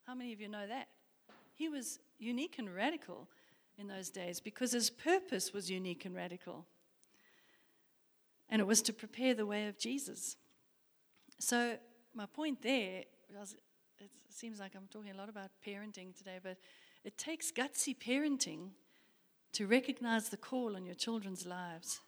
How 0.07 0.15
many 0.15 0.33
of 0.33 0.41
you 0.41 0.49
know 0.49 0.67
that? 0.67 0.89
He 1.55 1.69
was 1.69 1.99
unique 2.19 2.57
and 2.59 2.73
radical 2.73 3.29
in 3.79 3.89
those 3.89 4.11
days 4.11 4.41
because 4.41 4.73
his 4.73 4.91
purpose 4.91 5.53
was 5.53 5.71
unique 5.71 6.05
and 6.05 6.15
radical. 6.15 6.67
And 8.49 8.61
it 8.61 8.67
was 8.67 8.83
to 8.83 8.93
prepare 8.93 9.35
the 9.35 9.47
way 9.47 9.67
of 9.67 9.79
Jesus. 9.79 10.37
So, 11.45 11.77
my 12.15 12.27
point 12.27 12.63
there, 12.63 13.03
it 13.99 14.11
seems 14.31 14.61
like 14.61 14.77
I'm 14.77 14.87
talking 14.93 15.11
a 15.11 15.17
lot 15.17 15.29
about 15.29 15.51
parenting 15.67 16.17
today, 16.17 16.39
but 16.41 16.57
it 17.05 17.19
takes 17.19 17.51
gutsy 17.51 17.97
parenting 17.99 18.69
to 19.55 19.67
recognize 19.67 20.29
the 20.29 20.37
call 20.37 20.77
on 20.77 20.87
your 20.87 20.95
children's 20.95 21.45
lives 21.45 21.99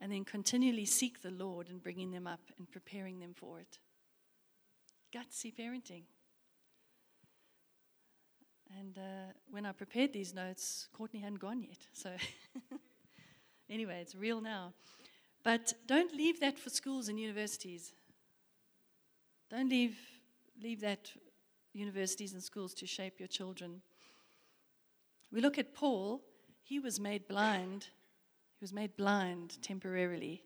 and 0.00 0.10
then 0.10 0.24
continually 0.24 0.86
seek 0.86 1.22
the 1.22 1.30
Lord 1.30 1.68
in 1.68 1.78
bringing 1.78 2.10
them 2.10 2.26
up 2.26 2.40
and 2.58 2.68
preparing 2.68 3.20
them 3.20 3.32
for 3.32 3.60
it. 3.60 3.78
Gutsy 5.14 5.54
parenting. 5.54 6.02
And 8.80 8.98
uh, 8.98 9.32
when 9.52 9.66
I 9.66 9.70
prepared 9.70 10.12
these 10.12 10.34
notes, 10.34 10.88
Courtney 10.92 11.20
hadn't 11.20 11.38
gone 11.38 11.62
yet. 11.62 11.86
So, 11.92 12.10
anyway, 13.70 14.00
it's 14.00 14.16
real 14.16 14.40
now. 14.40 14.72
But 15.44 15.74
don't 15.86 16.12
leave 16.12 16.40
that 16.40 16.58
for 16.58 16.70
schools 16.70 17.06
and 17.08 17.20
universities. 17.20 17.92
Don't 19.54 19.68
leave, 19.68 19.96
leave 20.60 20.80
that 20.80 21.12
universities 21.74 22.32
and 22.32 22.42
schools 22.42 22.74
to 22.74 22.88
shape 22.88 23.20
your 23.20 23.28
children. 23.28 23.82
We 25.30 25.40
look 25.40 25.58
at 25.58 25.72
Paul, 25.72 26.22
he 26.64 26.80
was 26.80 26.98
made 26.98 27.28
blind. 27.28 27.86
He 28.58 28.64
was 28.64 28.72
made 28.72 28.96
blind 28.96 29.62
temporarily 29.62 30.42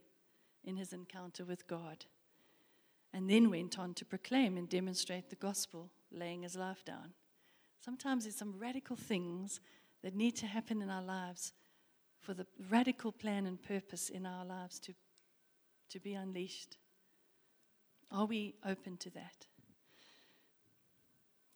in 0.62 0.76
his 0.76 0.92
encounter 0.92 1.46
with 1.46 1.66
God, 1.66 2.04
and 3.14 3.30
then 3.30 3.48
went 3.48 3.78
on 3.78 3.94
to 3.94 4.04
proclaim 4.04 4.58
and 4.58 4.68
demonstrate 4.68 5.30
the 5.30 5.36
gospel, 5.36 5.88
laying 6.12 6.42
his 6.42 6.54
life 6.54 6.84
down. 6.84 7.14
Sometimes 7.82 8.24
there's 8.24 8.36
some 8.36 8.58
radical 8.58 8.96
things 8.96 9.60
that 10.02 10.14
need 10.14 10.36
to 10.36 10.46
happen 10.46 10.82
in 10.82 10.90
our 10.90 11.02
lives 11.02 11.54
for 12.20 12.34
the 12.34 12.46
radical 12.68 13.12
plan 13.12 13.46
and 13.46 13.62
purpose 13.62 14.10
in 14.10 14.26
our 14.26 14.44
lives 14.44 14.78
to, 14.80 14.92
to 15.88 15.98
be 15.98 16.12
unleashed. 16.12 16.76
Are 18.10 18.26
we 18.26 18.54
open 18.64 18.96
to 18.98 19.10
that? 19.10 19.46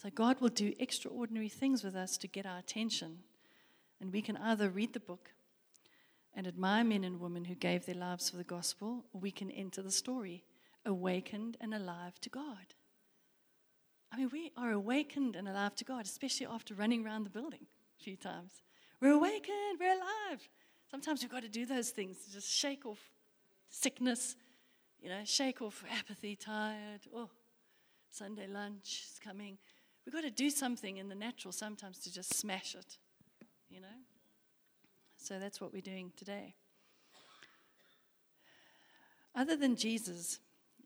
So, 0.03 0.11
God 0.11 0.41
will 0.41 0.49
do 0.49 0.75
extraordinary 0.79 1.49
things 1.49 1.85
with 1.85 1.95
us 1.95 2.17
to 2.19 2.27
get 2.27 2.45
our 2.45 2.59
attention. 2.59 3.19
And 4.01 4.13
we 4.13 4.21
can 4.21 4.37
either 4.37 4.69
read 4.69 4.95
the 4.95 5.01
book 5.01 5.31
and 6.35 6.47
admire 6.47 6.83
men 6.83 7.05
and 7.05 7.21
women 7.21 7.45
who 7.45 7.55
gave 7.55 7.87
their 7.87 7.95
lives 7.95 8.31
for 8.31 8.37
the 8.37 8.45
gospel, 8.45 9.05
or 9.13 9.21
we 9.21 9.31
can 9.31 9.51
enter 9.51 9.81
the 9.81 9.93
story, 9.93 10.45
awakened 10.85 11.57
and 11.61 11.73
alive 11.73 12.21
to 12.23 12.31
God. 12.31 12.75
I 14.13 14.17
mean, 14.17 14.31
we 14.33 14.51
are 14.57 14.73
awakened 14.73 15.37
and 15.37 15.49
alive 15.49 15.75
to 15.77 15.85
God, 15.85 16.05
especially 16.05 16.47
after 16.47 16.75
running 16.75 17.07
around 17.07 17.25
the 17.25 17.31
building 17.31 17.67
a 17.99 18.03
few 18.03 18.17
times. 18.17 18.63
We're 19.01 19.13
awakened, 19.13 19.79
we're 19.79 19.95
alive. 19.95 20.49
Sometimes 20.91 21.23
we've 21.23 21.31
got 21.31 21.43
to 21.43 21.49
do 21.49 21.65
those 21.65 21.91
things, 21.91 22.19
to 22.25 22.33
just 22.33 22.51
shake 22.51 22.85
off 22.85 22.99
sickness, 23.71 24.37
you 25.03 25.09
know, 25.09 25.23
shake 25.25 25.61
off 25.61 25.85
apathy, 25.99 26.37
tired. 26.37 27.01
Oh, 27.15 27.29
Sunday 28.11 28.47
lunch 28.47 29.05
is 29.11 29.19
coming. 29.23 29.59
We've 30.07 30.13
got 30.13 30.23
to 30.23 30.31
do 30.31 30.49
something 30.49 30.97
in 30.97 31.09
the 31.09 31.15
natural 31.15 31.53
sometimes 31.53 31.99
to 32.01 32.13
just 32.13 32.35
smash 32.35 32.75
it, 32.75 32.99
you 33.69 33.81
know? 33.81 33.87
So 35.17 35.39
that's 35.39 35.61
what 35.61 35.73
we're 35.73 35.83
doing 35.83 36.13
today. 36.17 36.55
Other 39.35 39.57
than 39.57 39.77
Jesus, 39.77 40.41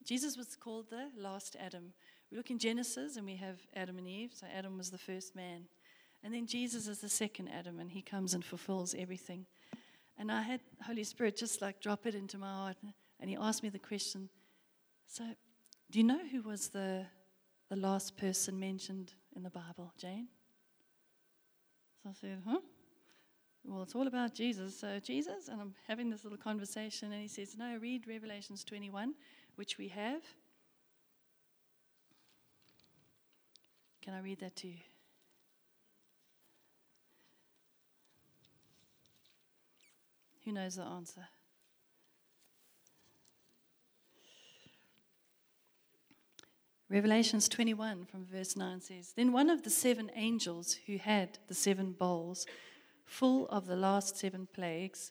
Jesus 0.05 0.37
was 0.37 0.57
called 0.57 0.89
the 0.89 1.11
last 1.19 1.57
Adam. 1.59 1.93
We 2.31 2.37
look 2.37 2.51
in 2.51 2.59
Genesis 2.59 3.17
and 3.17 3.27
we 3.27 3.37
have 3.37 3.59
Adam 3.75 3.99
and 3.99 4.07
Eve. 4.07 4.33
So 4.35 4.47
Adam 4.55 4.79
was 4.79 4.91
the 4.91 4.99
first 4.99 5.35
man. 5.35 5.65
And 6.23 6.33
then 6.33 6.47
Jesus 6.47 6.87
is 6.87 7.01
the 7.01 7.09
second 7.09 7.49
Adam 7.49 7.81
and 7.81 7.91
he 7.91 8.03
comes 8.03 8.35
and 8.35 8.45
fulfills 8.45 8.95
everything. 8.97 9.47
And 10.19 10.31
I 10.31 10.43
had 10.43 10.61
Holy 10.87 11.05
Spirit 11.05 11.37
just 11.37 11.61
like 11.61 11.81
drop 11.81 12.07
it 12.07 12.15
into 12.15 12.39
my 12.39 12.53
heart. 12.53 12.77
And 13.21 13.31
he 13.31 13.37
asked 13.37 13.63
me 13.63 13.69
the 13.69 13.79
question 13.79 14.29
So, 15.07 15.25
do 15.91 15.99
you 15.99 16.05
know 16.05 16.21
who 16.31 16.43
was 16.43 16.69
the, 16.69 17.07
the 17.69 17.77
last 17.77 18.17
person 18.17 18.59
mentioned 18.59 19.15
in 19.35 19.43
the 19.43 19.51
Bible, 19.51 19.93
Jane? 19.99 20.29
So 22.03 22.11
I 22.11 22.13
said, 22.13 22.43
Huh? 22.47 22.61
Well, 23.65 23.83
it's 23.83 23.95
all 23.97 24.07
about 24.07 24.33
Jesus. 24.33 24.79
So, 24.79 25.01
Jesus, 25.01 25.49
and 25.49 25.61
I'm 25.61 25.75
having 25.89 26.09
this 26.09 26.23
little 26.23 26.39
conversation, 26.39 27.13
and 27.13 27.21
he 27.21 27.29
says, 27.29 27.57
No, 27.59 27.77
read 27.81 28.07
Revelations 28.07 28.63
21, 28.65 29.15
which 29.57 29.79
we 29.79 29.89
have. 29.89 30.23
Can 34.03 34.15
I 34.15 34.21
read 34.21 34.39
that 34.39 34.55
to 34.57 34.69
you? 34.69 34.77
Who 40.45 40.53
knows 40.53 40.77
the 40.77 40.85
answer? 40.85 41.27
Revelations 46.89 47.49
21 47.49 48.05
from 48.05 48.25
verse 48.25 48.57
9 48.57 48.81
says 48.81 49.13
Then 49.17 49.33
one 49.33 49.51
of 49.51 49.65
the 49.65 49.71
seven 49.71 50.11
angels 50.15 50.77
who 50.87 50.99
had 50.99 51.39
the 51.49 51.55
seven 51.55 51.93
bowls 51.93 52.47
full 53.05 53.47
of 53.49 53.67
the 53.67 53.77
last 53.77 54.17
seven 54.17 54.47
plagues, 54.53 55.11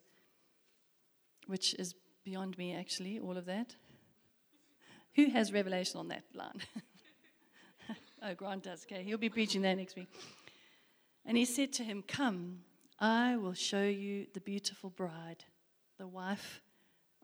which 1.48 1.74
is 1.76 1.94
beyond 2.24 2.58
me 2.58 2.74
actually, 2.74 3.20
all 3.20 3.38
of 3.38 3.46
that. 3.46 3.76
Who 5.16 5.30
has 5.30 5.52
revelation 5.52 6.00
on 6.00 6.08
that 6.10 6.24
line? 6.34 6.62
oh, 8.24 8.34
Grant 8.36 8.64
does. 8.64 8.86
Okay, 8.86 9.04
he'll 9.04 9.18
be 9.18 9.30
preaching 9.30 9.62
that 9.64 9.76
next 9.76 9.96
week. 9.96 10.10
And 11.26 11.38
he 11.38 11.46
said 11.46 11.74
to 11.74 11.84
him, 11.84 12.04
Come. 12.08 12.60
I 12.98 13.36
will 13.36 13.54
show 13.54 13.84
you 13.84 14.28
the 14.34 14.40
beautiful 14.40 14.90
bride, 14.90 15.44
the 15.98 16.08
wife 16.08 16.62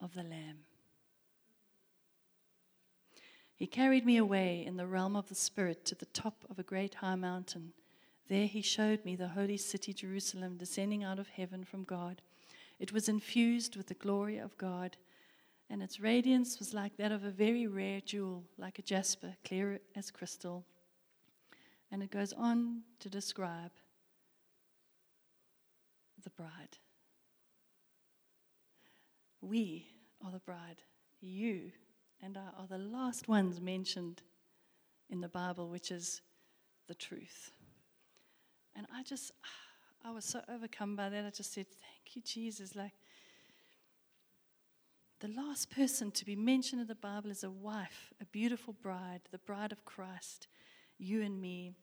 of 0.02 0.14
the 0.14 0.24
Lamb. 0.24 0.66
He 3.62 3.68
carried 3.68 4.08
me 4.08 4.18
away 4.18 4.66
in 4.66 4.78
the 4.78 4.88
realm 4.88 5.16
of 5.16 5.30
the 5.30 5.36
Spirit 5.36 5.86
to 5.86 5.94
the 5.94 6.08
top 6.08 6.46
of 6.50 6.58
a 6.58 6.64
great 6.64 6.96
high 6.96 7.14
mountain. 7.14 7.74
There 8.28 8.48
he 8.48 8.64
showed 8.64 9.06
me 9.06 9.16
the 9.16 9.28
holy 9.28 9.58
city 9.58 9.94
Jerusalem 9.94 10.58
descending 10.58 11.04
out 11.04 11.20
of 11.20 11.28
heaven 11.28 11.64
from 11.64 11.84
God. 11.84 12.24
It 12.80 12.92
was 12.92 13.08
infused 13.08 13.76
with 13.76 13.86
the 13.86 13.94
glory 13.94 14.40
of 14.40 14.58
God, 14.58 14.98
and 15.70 15.84
its 15.84 16.00
radiance 16.00 16.58
was 16.58 16.74
like 16.74 16.98
that 16.98 17.12
of 17.12 17.24
a 17.24 17.30
very 17.30 17.68
rare 17.68 18.02
jewel, 18.02 18.46
like 18.58 18.80
a 18.80 18.82
jasper, 18.82 19.36
clear 19.46 19.80
as 19.96 20.10
crystal. 20.10 20.66
And 21.92 22.02
it 22.02 22.10
goes 22.10 22.34
on 22.34 22.82
to 23.00 23.12
describe 23.12 23.74
the 26.24 26.32
bride. 26.32 26.80
We 29.40 29.86
are 30.26 30.32
the 30.32 30.40
bride. 30.40 30.82
You 31.22 31.74
and 32.24 32.38
I 32.38 32.62
are 32.62 32.68
the 32.68 32.78
last 32.78 33.28
ones 33.28 33.60
mentioned 33.60 34.22
in 35.10 35.22
the 35.22 35.30
Bible, 35.30 35.70
which 35.70 35.92
is 35.92 36.22
the 36.88 36.96
truth. 36.96 37.52
And 38.76 38.88
I 38.94 39.04
just, 39.04 39.32
I 40.06 40.12
was 40.12 40.26
so 40.26 40.42
overcome 40.50 40.96
by 40.96 41.10
that. 41.10 41.26
I 41.26 41.30
just 41.30 41.54
said, 41.54 41.68
Thank 41.68 42.16
you, 42.16 42.22
Jesus. 42.22 42.76
Like, 42.76 42.94
the 45.20 45.28
last 45.28 45.70
person 45.70 46.10
to 46.12 46.26
be 46.26 46.36
mentioned 46.36 46.82
in 46.82 46.88
the 46.88 46.96
Bible 46.96 47.30
is 47.30 47.44
a 47.44 47.52
wife, 47.52 48.12
a 48.20 48.26
beautiful 48.26 48.74
bride, 48.82 49.22
the 49.32 49.38
bride 49.38 49.72
of 49.72 49.86
Christ, 49.86 50.48
you 50.98 51.22
and 51.22 51.40
me. 51.40 51.74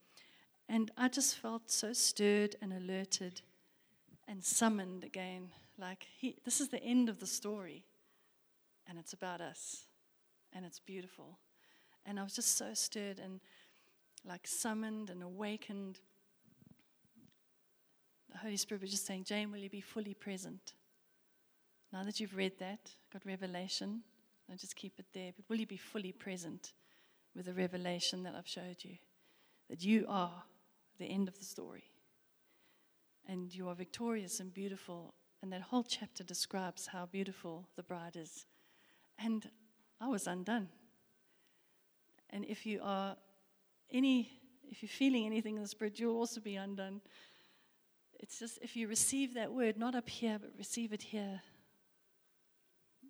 And 0.69 0.91
I 0.97 1.09
just 1.09 1.37
felt 1.37 1.71
so 1.71 1.93
stirred 1.93 2.57
and 2.61 2.73
alerted 2.73 3.41
and 4.27 4.45
summoned 4.45 5.05
again. 5.05 5.51
Like, 5.79 6.07
he, 6.19 6.37
this 6.45 6.61
is 6.61 6.69
the 6.69 6.83
end 6.83 7.09
of 7.09 7.21
the 7.21 7.27
story, 7.27 7.85
and 8.89 8.99
it's 8.99 9.13
about 9.13 9.41
us, 9.41 9.87
and 10.53 10.65
it's 10.65 10.81
beautiful. 10.81 11.39
And 12.07 12.19
I 12.19 12.23
was 12.23 12.35
just 12.35 12.57
so 12.57 12.75
stirred 12.75 13.19
and 13.19 13.41
like 14.25 14.47
summoned 14.47 15.11
and 15.11 15.23
awakened. 15.23 16.01
The 18.31 18.39
Holy 18.39 18.57
Spirit 18.57 18.83
was 18.83 18.91
just 18.91 19.07
saying, 19.07 19.25
Jane, 19.25 19.51
will 19.51 19.59
you 19.59 19.71
be 19.71 19.81
fully 19.81 20.15
present? 20.15 20.75
Now 21.93 22.05
that 22.05 22.21
you've 22.21 22.37
read 22.37 22.59
that, 22.59 22.91
got 23.13 23.25
revelation, 23.25 24.03
don't 24.47 24.61
just 24.61 24.77
keep 24.77 24.99
it 24.99 25.07
there, 25.15 25.33
but 25.35 25.49
will 25.49 25.59
you 25.59 25.67
be 25.67 25.77
fully 25.77 26.13
present 26.13 26.73
with 27.35 27.47
the 27.47 27.55
revelation 27.55 28.23
that 28.25 28.35
I've 28.35 28.49
showed 28.49 28.77
you? 28.83 28.97
That 29.71 29.83
you 29.83 30.07
are 30.09 30.43
the 30.99 31.07
end 31.07 31.29
of 31.29 31.39
the 31.39 31.45
story 31.45 31.85
and 33.29 33.55
you 33.55 33.69
are 33.69 33.75
victorious 33.75 34.41
and 34.41 34.53
beautiful. 34.53 35.15
And 35.43 35.53
that 35.53 35.61
whole 35.61 35.85
chapter 35.85 36.25
describes 36.25 36.87
how 36.87 37.07
beautiful 37.07 37.69
the 37.77 37.83
bride 37.83 38.17
is. 38.17 38.47
And 39.19 39.49
I 40.01 40.09
was 40.09 40.27
undone. 40.27 40.69
And 42.31 42.45
if 42.45 42.67
you 42.67 42.81
are 42.83 43.17
any, 43.91 44.31
if 44.71 44.83
you're 44.83 44.89
feeling 44.89 45.27
anything 45.27 45.57
in 45.57 45.63
the 45.63 45.69
spirit, 45.69 45.99
you'll 45.99 46.17
also 46.17 46.41
be 46.41 46.57
undone. 46.57 47.01
It's 48.21 48.39
just 48.39 48.59
if 48.63 48.77
you 48.77 48.89
receive 48.89 49.35
that 49.35 49.53
word, 49.53 49.79
not 49.79 49.95
up 49.95 50.09
here, 50.09 50.39
but 50.41 50.51
receive 50.59 50.93
it 50.93 51.03
here, 51.03 51.41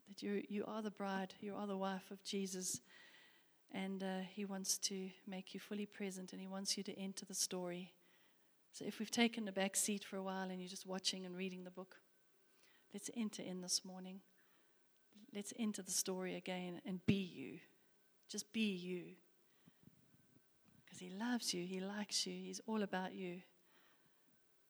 that 0.09 0.22
you 0.22 0.42
you 0.48 0.64
are 0.66 0.83
the 0.83 0.90
bride, 0.90 1.35
you 1.40 1.55
are 1.55 1.66
the 1.66 1.77
wife 1.77 2.11
of 2.11 2.22
Jesus, 2.22 2.81
and 3.72 4.03
uh, 4.03 4.20
He 4.31 4.44
wants 4.44 4.79
to 4.79 5.11
make 5.27 5.55
you 5.55 5.61
fully 5.61 5.87
present, 5.87 6.33
and 6.33 6.40
He 6.40 6.46
wants 6.46 6.77
you 6.77 6.85
to 6.85 6.98
enter 6.98 7.24
the 7.24 7.35
story. 7.35 7.92
So 8.72 8.85
if 8.85 8.98
we've 8.98 9.11
taken 9.11 9.48
a 9.48 9.53
back 9.53 9.77
seat 9.77 10.04
for 10.04 10.17
a 10.17 10.23
while 10.23 10.50
and 10.50 10.60
you're 10.60 10.69
just 10.69 10.87
watching 10.87 11.27
and 11.27 11.37
reading 11.37 11.65
the 11.65 11.71
book, 11.71 11.96
let's 12.92 13.10
enter 13.17 13.42
in 13.42 13.60
this 13.60 13.85
morning. 13.85 14.21
Let's 15.35 15.52
enter 15.58 15.83
the 15.83 15.90
story 15.90 16.37
again 16.37 16.81
and 16.87 17.04
be 17.06 17.14
you. 17.14 17.58
Just 18.29 18.52
be 18.52 18.72
you. 18.72 19.14
Because 20.85 20.98
He 20.98 21.10
loves 21.10 21.52
you, 21.52 21.64
He 21.64 21.81
likes 21.81 22.26
you, 22.26 22.33
He's 22.33 22.60
all 22.66 22.83
about 22.83 23.14
you. 23.14 23.42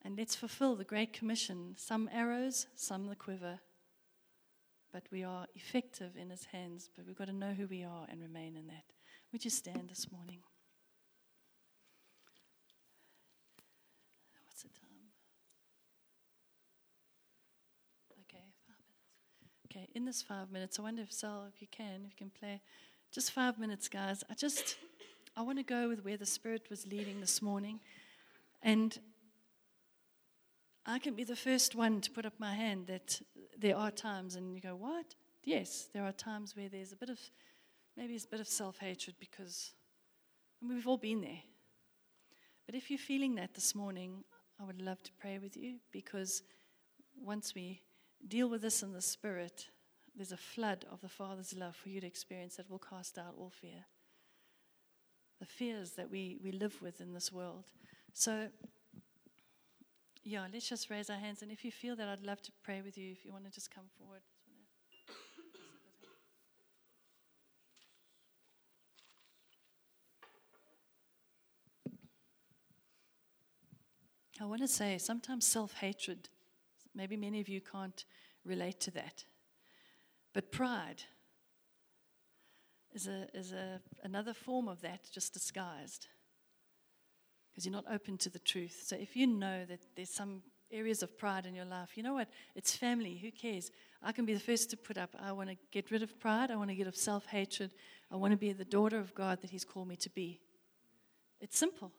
And 0.03 0.17
let's 0.17 0.37
fulfill 0.37 0.77
the 0.77 0.85
Great 0.85 1.13
Commission 1.13 1.75
some 1.77 2.09
arrows, 2.13 2.67
some 2.75 3.07
the 3.09 3.17
quiver. 3.17 3.61
But 4.93 5.05
we 5.11 5.23
are 5.25 5.47
effective 5.55 6.13
in 6.17 6.31
His 6.31 6.47
hands, 6.47 6.91
but 6.97 7.07
we've 7.07 7.19
got 7.19 7.27
to 7.27 7.33
know 7.33 7.53
who 7.53 7.67
we 7.67 7.85
are 7.85 8.07
and 8.09 8.21
remain 8.21 8.57
in 8.57 8.67
that. 8.69 8.85
Would 9.33 9.45
you 9.45 9.51
stand 9.51 9.91
this 9.91 10.11
morning? 10.11 10.41
Okay, 19.79 19.89
in 19.95 20.05
this 20.05 20.23
five 20.23 20.51
minutes, 20.51 20.79
I 20.79 20.83
wonder 20.83 21.03
if 21.03 21.13
Sal, 21.13 21.47
if 21.55 21.61
you 21.61 21.69
can, 21.71 22.03
if 22.05 22.11
you 22.11 22.17
can 22.17 22.31
play 22.31 22.61
just 23.13 23.31
five 23.31 23.59
minutes, 23.59 23.89
guys. 23.89 24.25
I 24.29 24.35
just, 24.35 24.77
I 25.37 25.43
want 25.43 25.59
to 25.59 25.63
go 25.63 25.89
with 25.89 26.05
where 26.05 26.17
the 26.17 26.27
Spirit 26.27 26.69
was 26.69 26.87
leading 26.87 27.21
this 27.21 27.41
morning. 27.41 27.79
And 28.63 28.99
I 30.85 30.99
can 30.99 31.15
be 31.15 31.23
the 31.23 31.37
first 31.37 31.77
one 31.77 32.01
to 32.01 32.11
put 32.11 32.27
up 32.27 32.33
my 32.39 32.55
hand 32.55 32.89
that 32.89 33.21
there 33.57 33.77
are 33.77 33.91
times, 33.93 34.35
and 34.35 34.55
you 34.55 34.61
go, 34.61 34.75
What? 34.75 35.15
Yes, 35.45 35.89
there 35.93 36.05
are 36.05 36.13
times 36.13 36.57
where 36.57 36.69
there's 36.69 36.93
a 36.93 36.97
bit 36.97 37.11
of, 37.11 37.21
maybe 37.97 38.15
it's 38.15 38.25
a 38.25 38.29
bit 38.29 38.41
of 38.41 38.49
self 38.49 38.79
hatred 38.79 39.15
because 39.21 39.75
and 40.61 40.71
we've 40.71 40.89
all 40.89 40.99
been 40.99 41.21
there. 41.21 41.43
But 42.67 42.75
if 42.75 42.91
you're 42.91 42.99
feeling 42.99 43.37
that 43.37 43.55
this 43.55 43.77
morning, 43.77 44.25
I 44.61 44.65
would 44.65 44.83
love 44.83 45.03
to 45.05 45.13
pray 45.21 45.39
with 45.39 45.57
you 45.57 45.77
because 45.93 46.43
once 47.21 47.55
we 47.55 47.81
deal 48.27 48.49
with 48.49 48.63
this 48.63 48.83
in 48.83 48.93
the 48.93 49.03
Spirit, 49.03 49.69
there's 50.17 50.33
a 50.33 50.37
flood 50.37 50.85
of 50.91 51.01
the 51.01 51.09
Father's 51.09 51.55
love 51.55 51.77
for 51.77 51.89
you 51.89 52.01
to 52.01 52.07
experience 52.07 52.57
that 52.57 52.71
will 52.71 52.81
cast 52.81 53.19
out 53.19 53.35
all 53.39 53.51
fear. 53.51 53.85
The 55.39 55.47
fears 55.47 55.93
that 55.93 56.11
we, 56.11 56.39
we 56.43 56.51
live 56.51 56.83
with 56.83 57.01
in 57.01 57.15
this 57.15 57.31
world. 57.31 57.67
So, 58.13 58.49
yeah, 60.25 60.47
let's 60.53 60.69
just 60.69 60.91
raise 60.91 61.09
our 61.09 61.17
hands. 61.17 61.43
And 61.43 61.53
if 61.53 61.65
you 61.65 61.71
feel 61.71 61.95
that, 61.97 62.09
I'd 62.09 62.27
love 62.27 62.43
to 62.43 62.53
pray 62.65 62.83
with 62.83 62.99
you. 62.99 63.13
If 63.13 63.25
you 63.25 63.33
want 63.33 63.45
to 63.45 63.51
just 63.53 63.73
come 63.73 63.85
forward. 63.97 64.23
I 74.41 74.45
want 74.45 74.61
to 74.63 74.69
say 74.69 74.99
sometimes 74.99 75.47
self 75.47 75.75
hatred, 75.75 76.29
maybe 76.99 77.17
many 77.17 77.41
of 77.41 77.49
you 77.49 77.61
can't 77.61 78.05
relate 78.45 78.81
to 78.81 78.91
that. 78.91 79.25
But 80.35 80.53
pride 80.53 81.05
is, 82.93 83.07
a, 83.07 83.29
is 83.33 83.53
a, 83.53 83.81
another 84.03 84.35
form 84.35 84.69
of 84.69 84.81
that, 84.83 85.09
just 85.11 85.33
disguised. 85.33 86.09
Because 87.51 87.65
you're 87.65 87.73
not 87.73 87.85
open 87.91 88.19
to 88.19 88.31
the 88.31 88.39
truth. 88.39 88.83
So 88.85 88.97
if 88.97 89.17
you 89.17 89.27
know 89.27 89.65
that 89.65 89.81
there's 89.97 90.11
some 90.11 90.43
areas 90.71 91.03
of 91.03 91.17
pride 91.17 91.47
in 91.47 91.55
your 91.55 91.65
life, 91.65 91.97
you 91.97 92.03
know 92.03 92.15
what? 92.15 92.29
It's 92.55 92.77
family. 92.77 93.17
Who 93.23 93.31
cares? 93.31 93.71
I 94.03 94.13
can 94.13 94.27
be 94.27 94.35
the 94.35 94.41
first 94.41 94.69
to 94.71 94.77
put 94.77 94.99
up. 94.99 95.17
I 95.21 95.33
want 95.33 95.51
to 95.51 95.57
get 95.71 95.91
rid 95.91 96.03
of 96.03 96.19
pride. 96.21 96.51
I 96.51 96.57
want 96.57 96.71
to 96.71 96.75
get 96.75 96.83
rid 96.83 96.89
of 96.89 96.97
self 96.97 97.27
hatred. 97.27 97.73
I 98.11 98.17
want 98.17 98.33
to 98.33 98.37
be 98.37 98.53
the 98.53 98.65
daughter 98.65 98.99
of 98.99 99.15
God 99.15 99.41
that 99.43 99.51
He's 99.51 99.65
called 99.65 99.89
me 99.89 99.97
to 99.97 100.11
be. 100.11 100.41
It's 101.41 101.59
simple. 101.59 101.93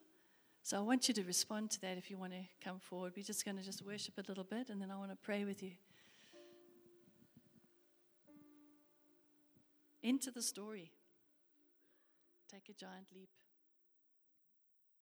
So 0.63 0.77
I 0.77 0.81
want 0.81 1.07
you 1.07 1.13
to 1.15 1.23
respond 1.23 1.71
to 1.71 1.81
that 1.81 1.97
if 1.97 2.11
you 2.11 2.17
want 2.17 2.33
to 2.33 2.41
come 2.63 2.79
forward. 2.79 3.13
We're 3.15 3.23
just 3.23 3.43
going 3.43 3.57
to 3.57 3.63
just 3.63 3.83
worship 3.85 4.15
a 4.17 4.23
little 4.27 4.43
bit 4.43 4.69
and 4.69 4.81
then 4.81 4.91
I 4.91 4.97
want 4.97 5.11
to 5.11 5.17
pray 5.17 5.45
with 5.45 5.63
you. 5.63 5.71
Into 10.03 10.31
the 10.31 10.41
story. 10.41 10.91
Take 12.51 12.69
a 12.69 12.73
giant 12.73 13.07
leap. 13.13 13.29